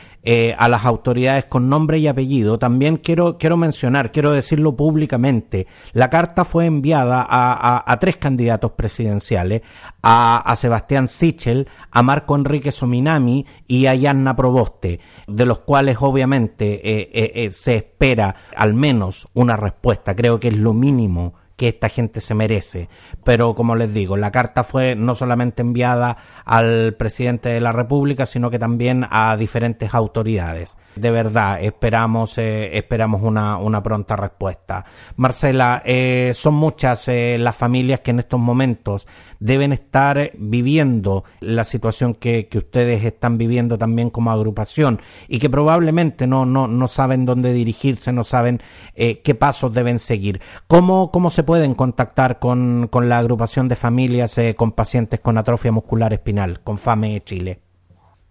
a 0.59 0.69
las 0.69 0.85
autoridades 0.85 1.45
con 1.45 1.69
nombre 1.69 2.01
y 2.01 2.09
apellido, 2.09 2.59
también 2.59 2.97
quiero, 2.97 3.39
quiero 3.39 3.57
mencionar, 3.57 4.11
quiero 4.11 4.33
decirlo 4.33 4.75
públicamente, 4.75 5.69
la 5.93 6.11
carta 6.11 6.45
fue 6.45 6.67
enviada 6.67 7.25
a, 7.29 7.97
tres 8.01 8.17
candidatos 8.17 8.73
presidenciales, 8.73 9.63
a, 10.03 10.39
a 10.39 10.57
Sebastián 10.57 11.07
Sichel, 11.07 11.69
a 11.93 12.03
Marco 12.03 12.35
Enrique 12.35 12.73
Sominami 12.73 13.47
y 13.69 13.87
a 13.87 13.95
Yanna 13.95 14.35
Proboste, 14.35 14.99
de 15.29 15.47
los 15.47 15.61
cuales 15.61 15.99
obviamente 16.01 17.49
se 17.53 17.77
espera 17.77 18.35
al 18.57 18.75
menos 18.75 19.29
una 19.33 19.55
respuesta. 19.55 20.17
Creo 20.17 20.41
que 20.41 20.49
es 20.49 20.57
lo 20.57 20.73
mínimo 20.73 21.35
que 21.57 21.69
esta 21.69 21.89
gente 21.89 22.21
se 22.21 22.35
merece. 22.35 22.89
Pero 23.25 23.55
como 23.55 23.75
les 23.75 23.93
digo, 23.93 24.17
la 24.17 24.31
carta 24.31 24.63
fue 24.63 24.95
no 24.95 25.15
solamente 25.15 25.63
enviada 25.63 26.17
al 26.45 26.95
presidente 26.95 27.49
de 27.49 27.61
la 27.61 27.73
República, 27.73 28.27
sino 28.27 28.51
que 28.51 28.59
también 28.59 29.07
a 29.11 29.37
diferentes 29.37 29.95
autoridades. 29.95 30.77
De 30.97 31.11
verdad, 31.11 31.63
esperamos, 31.63 32.39
eh, 32.39 32.77
esperamos 32.77 33.23
una, 33.23 33.57
una, 33.57 33.83
pronta 33.83 34.17
respuesta. 34.17 34.85
Marcela, 35.17 35.83
eh, 35.85 36.33
son 36.35 36.55
muchas 36.55 37.09
eh, 37.09 37.37
las 37.39 37.57
familias 37.57 38.01
que 38.01 38.11
en 38.11 38.21
estos 38.21 38.41
momentos 38.41 39.07
deben 39.39 39.73
estar 39.73 40.31
viviendo 40.39 41.25
la 41.41 41.65
situación 41.65 42.15
que, 42.15 42.49
que, 42.49 42.59
ustedes 42.59 43.05
están 43.05 43.37
viviendo 43.37 43.77
también 43.77 44.09
como 44.09 44.31
agrupación 44.31 45.01
y 45.29 45.39
que 45.39 45.51
probablemente 45.51 46.27
no, 46.27 46.47
no, 46.47 46.67
no 46.67 46.89
saben 46.89 47.27
dónde 47.27 47.53
dirigirse, 47.53 48.13
no 48.13 48.25
saben 48.25 48.61
qué 48.95 49.37
pasos 49.39 49.75
deben 49.75 49.99
seguir. 49.99 50.41
¿Cómo, 50.67 51.11
cómo 51.11 51.31
se 51.31 51.43
pueden 51.47 51.75
contactar 51.75 52.39
con, 52.39 52.89
con 52.89 53.09
la 53.09 53.19
agrupación 53.19 53.69
de 53.69 53.77
familias 53.77 54.37
eh, 54.37 54.55
con 54.55 54.73
pacientes 54.73 55.21
con 55.21 55.39
atrofia 55.39 55.73
muscular 55.73 56.13
espinal, 56.13 56.61
con 56.63 56.79
FAME 56.79 57.23
Chile? 57.25 57.61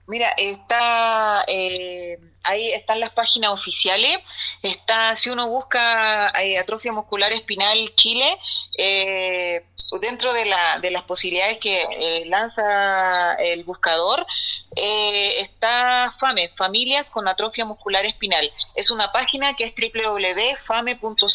Mira, 0.07 0.29
está 0.37 1.43
eh, 1.47 2.19
ahí 2.45 2.71
están 2.71 2.99
las 2.99 3.11
páginas 3.11 3.51
oficiales. 3.51 4.19
Está, 4.61 5.15
si 5.15 5.29
uno 5.29 5.47
busca 5.47 6.31
eh, 6.41 6.57
atrofia 6.57 6.91
muscular 6.91 7.31
espinal 7.33 7.77
Chile, 7.95 8.25
eh, 8.77 9.65
dentro 10.01 10.33
de, 10.33 10.45
la, 10.45 10.79
de 10.79 10.91
las 10.91 11.03
posibilidades 11.03 11.57
que 11.57 11.81
eh, 11.81 12.25
lanza 12.25 13.33
el 13.35 13.63
buscador, 13.63 14.25
eh, 14.75 15.39
está 15.41 16.15
FAME, 16.19 16.49
Familias 16.57 17.09
con 17.09 17.27
Atrofia 17.27 17.65
Muscular 17.65 18.05
Espinal. 18.05 18.51
Es 18.75 18.91
una 18.91 19.11
página 19.11 19.55
que 19.55 19.65
es 19.65 19.73
www.fame.cl 19.75 21.25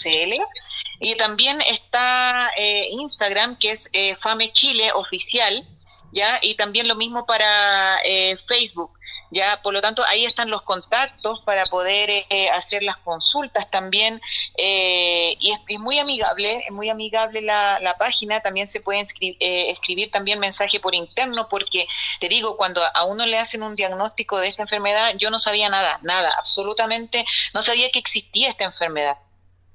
y 1.00 1.16
también 1.16 1.58
está 1.62 2.50
eh, 2.56 2.88
Instagram, 2.92 3.58
que 3.58 3.72
es 3.72 3.90
FAME 4.20 4.52
Chile 4.52 4.92
Oficial, 4.94 5.66
¿ya? 6.12 6.38
Y 6.42 6.54
también 6.56 6.86
lo 6.86 6.94
mismo 6.94 7.26
para 7.26 7.98
Facebook 8.46 8.92
ya 9.30 9.62
por 9.62 9.72
lo 9.72 9.80
tanto 9.80 10.04
ahí 10.06 10.24
están 10.24 10.50
los 10.50 10.62
contactos 10.62 11.40
para 11.44 11.64
poder 11.66 12.10
eh, 12.10 12.50
hacer 12.50 12.82
las 12.82 12.96
consultas 12.98 13.70
también 13.70 14.20
eh, 14.56 15.36
y 15.38 15.52
es, 15.52 15.60
muy 15.78 15.98
amigable 15.98 16.64
es 16.66 16.72
muy 16.72 16.90
amigable 16.90 17.42
la, 17.42 17.78
la 17.80 17.96
página. 17.96 18.40
También 18.40 18.68
se 18.68 18.80
puede 18.80 19.04
eh, 19.20 19.70
escribir 19.70 20.10
también 20.10 20.38
mensaje 20.38 20.80
por 20.80 20.94
interno 20.94 21.48
porque 21.48 21.86
te 22.18 22.28
digo 22.28 22.56
cuando 22.56 22.82
a 22.94 23.04
uno 23.04 23.26
le 23.26 23.38
hacen 23.38 23.62
un 23.62 23.76
diagnóstico 23.76 24.38
de 24.40 24.48
esta 24.48 24.62
enfermedad 24.62 25.14
yo 25.16 25.30
no 25.30 25.38
sabía 25.38 25.68
nada 25.68 25.98
nada 26.02 26.32
absolutamente 26.38 27.24
no 27.54 27.62
sabía 27.62 27.90
que 27.90 27.98
existía 27.98 28.50
esta 28.50 28.64
enfermedad 28.64 29.16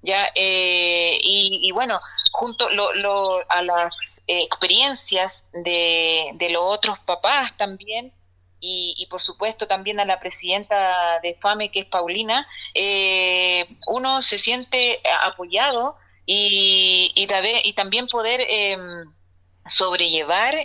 ya 0.06 0.30
y, 0.36 1.60
y, 1.64 1.72
bueno 1.72 2.00
junto 2.32 2.70
lo, 2.70 2.94
lo, 2.94 3.40
a 3.50 3.62
las 3.62 3.94
experiencias 4.28 5.48
de, 5.54 6.32
de 6.36 6.50
los 6.50 6.64
otros 6.64 7.00
papás 7.00 7.56
también 7.58 8.14
y, 8.68 9.08
por 9.10 9.22
supuesto 9.22 9.68
también 9.68 10.00
a 10.00 10.06
la 10.06 10.20
presidenta 10.20 11.20
de 11.22 11.36
FAME, 11.36 11.70
que 11.70 11.82
es 11.82 11.86
Paulina, 11.86 12.48
eh, 12.74 13.68
uno 13.88 14.22
se 14.22 14.40
siente 14.40 15.02
apoyado 15.24 15.96
y, 16.26 17.12
y, 17.14 17.74
también 17.74 18.08
poder 18.08 18.46
em, 18.50 19.06
sobrellevar 19.70 20.56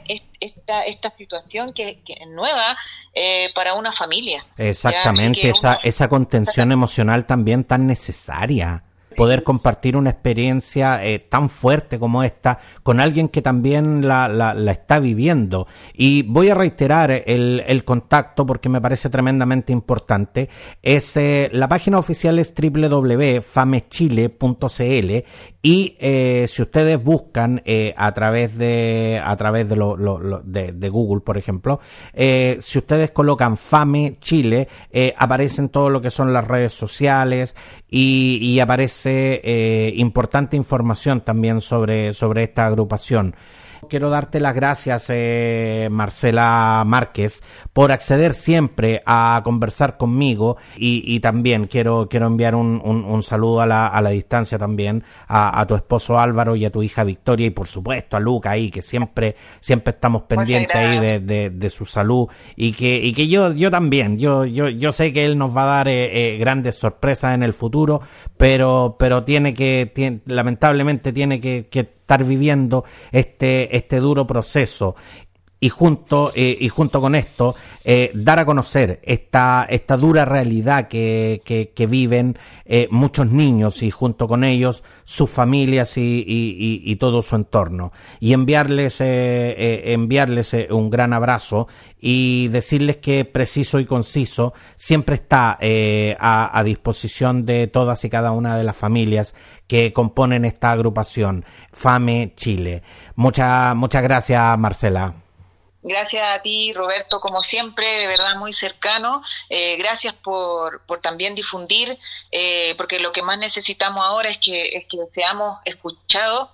esta, 0.41 0.85
esta 0.87 1.15
situación 1.17 1.75
que, 1.75 2.03
es 2.07 2.27
nueva 2.29 2.77
eh, 3.13 3.51
para 3.55 3.75
una 3.75 3.93
familia. 3.93 4.47
Exactamente, 4.57 5.51
esa, 5.51 5.75
esa 5.83 6.09
contención 6.09 6.73
emocional 6.73 7.27
también 7.27 7.65
tan 7.65 7.87
necesaria 7.87 8.85
poder 9.17 9.43
compartir 9.43 9.97
una 9.97 10.11
experiencia 10.11 11.05
eh, 11.05 11.19
tan 11.19 11.49
fuerte 11.49 11.99
como 11.99 12.23
esta 12.23 12.59
con 12.83 13.01
alguien 13.01 13.29
que 13.29 13.43
también 13.43 14.07
la, 14.07 14.29
la, 14.29 14.55
está 14.71 15.01
viviendo. 15.01 15.67
Y 15.95 16.23
voy 16.23 16.49
a 16.49 16.55
reiterar 16.55 17.11
el, 17.11 17.65
el 17.67 17.85
contacto 17.85 18.47
porque 18.47 18.69
me 18.69 18.81
parece 18.81 19.11
tremendamente 19.11 19.73
importante. 19.73 20.49
Es, 20.83 21.17
eh, 21.17 21.51
la 21.53 21.67
página 21.69 21.99
oficial 21.99 22.39
es 22.39 22.55
www.famechile.cl 22.55 25.25
y 25.63 25.97
eh, 26.01 26.47
si 26.49 26.63
ustedes 26.63 27.03
buscan 27.03 27.63
a 27.97 28.13
través 28.13 28.57
de 28.57 29.21
a 29.23 29.37
través 29.37 29.69
de, 29.69 29.77
lo, 29.77 29.97
de, 30.45 30.73
de, 30.73 30.89
Google, 30.89 31.21
por 31.21 31.37
ejemplo, 31.37 31.81
si 32.15 32.79
ustedes 32.79 33.11
colocan 33.11 33.57
Fame 33.57 34.17
Chile, 34.21 34.69
aparecen 35.17 35.69
todo 35.69 35.91
lo 35.91 36.01
que 36.01 36.11
son 36.11 36.33
las 36.33 36.47
redes 36.47 36.73
sociales 36.73 37.57
y, 37.89 38.39
y 38.41 38.61
aparece 38.61 39.00
eh, 39.07 39.93
importante 39.97 40.57
información 40.57 41.21
también 41.21 41.61
sobre, 41.61 42.13
sobre 42.13 42.45
esta 42.45 42.67
agrupación. 42.67 43.35
Quiero 43.89 44.11
darte 44.11 44.41
las 44.41 44.55
gracias, 44.55 45.07
eh, 45.09 45.89
Marcela 45.91 46.83
Márquez, 46.87 47.43
por 47.73 47.93
acceder 47.93 48.35
siempre 48.35 49.03
a 49.07 49.41
conversar 49.43 49.97
conmigo 49.97 50.57
y, 50.77 51.19
también 51.21 51.67
quiero, 51.67 52.09
quiero 52.09 52.27
enviar 52.27 52.55
un, 52.55 52.81
un, 52.85 53.23
saludo 53.23 53.61
a 53.61 53.67
la, 53.67 53.87
a 53.87 54.01
la, 54.03 54.11
distancia 54.11 54.59
también 54.59 55.03
a, 55.29 55.65
tu 55.67 55.75
esposo 55.75 56.19
Álvaro 56.19 56.57
y 56.57 56.65
a 56.65 56.71
tu 56.71 56.83
hija 56.83 57.05
Victoria 57.05 57.47
y 57.47 57.51
por 57.51 57.67
supuesto 57.67 58.17
a 58.17 58.21
Luca 58.21 58.51
ahí, 58.51 58.71
que 58.71 58.83
siempre, 58.83 59.37
siempre 59.61 59.93
estamos 59.93 60.23
pendientes 60.23 60.75
ahí 60.75 60.99
de, 60.99 61.51
de, 61.51 61.71
su 61.71 61.85
salud 61.85 62.29
y 62.57 62.73
que, 62.73 62.97
y 62.97 63.13
que 63.13 63.29
yo, 63.29 63.53
yo 63.53 63.71
también, 63.71 64.19
yo, 64.19 64.45
yo, 64.45 64.69
yo 64.69 64.93
sé 64.93 65.13
que 65.13 65.25
él 65.25 65.39
nos 65.39 65.57
va 65.57 65.63
a 65.63 65.77
dar 65.77 65.89
eh, 65.89 66.35
eh, 66.35 66.39
grandes 66.39 66.75
sorpresas 66.75 67.35
en 67.35 67.43
el 67.43 67.53
futuro, 67.53 68.01
pero, 68.37 68.97
pero 68.99 69.25
tiene 69.25 69.55
que, 69.55 70.21
lamentablemente 70.27 71.13
tiene 71.13 71.41
que, 71.41 71.69
que 71.71 72.00
estar 72.11 72.25
viviendo 72.25 72.85
este, 73.13 73.77
este 73.77 74.01
duro 74.01 74.27
proceso 74.27 74.97
y 75.63 75.69
junto, 75.69 76.33
eh, 76.35 76.57
y 76.59 76.71
junto 76.71 77.03
con 77.03 77.15
esto, 77.15 77.55
eh, 77.85 78.11
dar 78.15 78.39
a 78.39 78.47
conocer 78.47 78.99
esta, 79.03 79.67
esta 79.69 79.99
dura 79.99 80.25
realidad 80.25 80.89
que, 80.89 81.43
que, 81.45 81.87
viven 81.87 82.39
eh, 82.65 82.89
muchos 82.91 83.27
niños 83.31 83.83
y 83.83 83.91
junto 83.91 84.27
con 84.27 84.45
ellos 84.45 84.83
sus 85.05 85.29
familias 85.29 85.99
y, 85.99 86.25
y, 86.27 86.83
y 86.85 86.97
todo 86.97 87.21
su 87.21 87.37
entorno. 87.37 87.93
Y 88.21 88.33
enviarles, 88.33 89.01
enviarles 89.01 90.55
un 90.71 90.89
gran 90.89 91.13
abrazo 91.13 91.69
y 92.01 92.49
decirles 92.49 92.99
que 92.99 93.25
preciso 93.25 93.81
y 93.81 93.87
conciso 93.87 94.55
siempre 94.77 95.17
está 95.17 95.59
a, 96.21 96.59
a 96.59 96.65
disposición 96.65 97.45
de 97.45 97.67
todas 97.67 98.05
y 98.05 98.11
cada 98.11 98.31
una 98.33 98.57
de 98.57 98.65
las 98.65 98.77
familias 98.77 99.35
que 99.67 99.93
componen 99.93 100.45
esta 100.45 100.71
agrupación, 100.71 101.45
FAME 101.73 102.33
Chile. 102.37 102.83
Muchas, 103.17 103.75
muchas 103.75 104.03
gracias, 104.03 104.59
Marcela. 104.59 105.30
Gracias 105.83 106.23
a 106.29 106.43
ti, 106.43 106.75
Roberto, 106.75 107.21
como 107.21 107.43
siempre, 107.43 107.87
de 107.87 108.07
verdad 108.07 108.37
muy 108.37 108.53
cercano. 108.53 109.23
Eh, 109.49 109.77
gracias 109.79 110.13
por, 110.13 110.83
por, 110.83 111.01
también 111.01 111.35
difundir, 111.35 111.99
eh, 112.31 112.75
porque 112.77 113.01
lo 113.01 113.13
que 113.13 113.23
más 113.23 113.39
necesitamos 113.39 114.05
ahora 114.05 114.29
es 114.29 114.37
que, 114.37 114.61
es 114.61 114.87
que 114.87 114.99
seamos 115.11 115.59
escuchados 115.65 116.51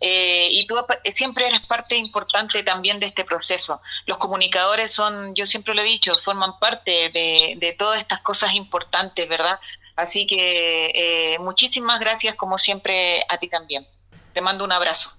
eh, 0.00 0.48
y 0.52 0.64
tú 0.68 0.76
siempre 1.06 1.48
eres 1.48 1.66
parte 1.66 1.96
importante 1.96 2.62
también 2.62 3.00
de 3.00 3.06
este 3.06 3.24
proceso. 3.24 3.80
Los 4.06 4.18
comunicadores 4.18 4.92
son, 4.92 5.34
yo 5.34 5.44
siempre 5.44 5.74
lo 5.74 5.80
he 5.80 5.84
dicho, 5.84 6.14
forman 6.14 6.56
parte 6.60 7.10
de, 7.10 7.54
de 7.56 7.72
todas 7.72 7.98
estas 7.98 8.20
cosas 8.20 8.54
importantes, 8.54 9.28
¿verdad? 9.28 9.58
Así 9.96 10.28
que 10.28 11.36
muchísimas 11.40 11.98
gracias, 11.98 12.36
como 12.36 12.58
siempre, 12.58 13.24
a 13.28 13.38
ti 13.38 13.48
también. 13.48 13.84
Te 14.32 14.40
mando 14.40 14.64
un 14.64 14.70
abrazo. 14.70 15.12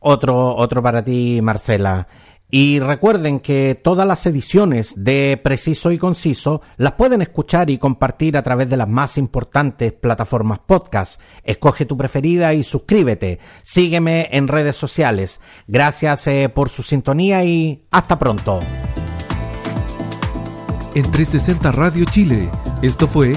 Otro, 0.00 0.54
otro 0.54 0.82
para 0.82 1.02
ti, 1.02 1.40
Marcela. 1.40 2.06
Y 2.48 2.78
recuerden 2.78 3.40
que 3.40 3.80
todas 3.82 4.06
las 4.06 4.24
ediciones 4.26 4.94
de 5.04 5.40
Preciso 5.42 5.90
y 5.90 5.98
Conciso 5.98 6.62
las 6.76 6.92
pueden 6.92 7.20
escuchar 7.20 7.70
y 7.70 7.78
compartir 7.78 8.36
a 8.36 8.42
través 8.42 8.70
de 8.70 8.76
las 8.76 8.88
más 8.88 9.18
importantes 9.18 9.92
plataformas 9.92 10.60
podcast. 10.60 11.20
Escoge 11.42 11.86
tu 11.86 11.96
preferida 11.96 12.54
y 12.54 12.62
suscríbete. 12.62 13.40
Sígueme 13.62 14.28
en 14.30 14.46
redes 14.46 14.76
sociales. 14.76 15.40
Gracias 15.66 16.26
eh, 16.28 16.48
por 16.48 16.68
su 16.68 16.82
sintonía 16.84 17.44
y 17.44 17.86
hasta 17.90 18.18
pronto. 18.18 18.60
En 20.94 21.10
360 21.10 21.72
Radio 21.72 22.04
Chile, 22.06 22.48
esto 22.80 23.06
fue 23.06 23.36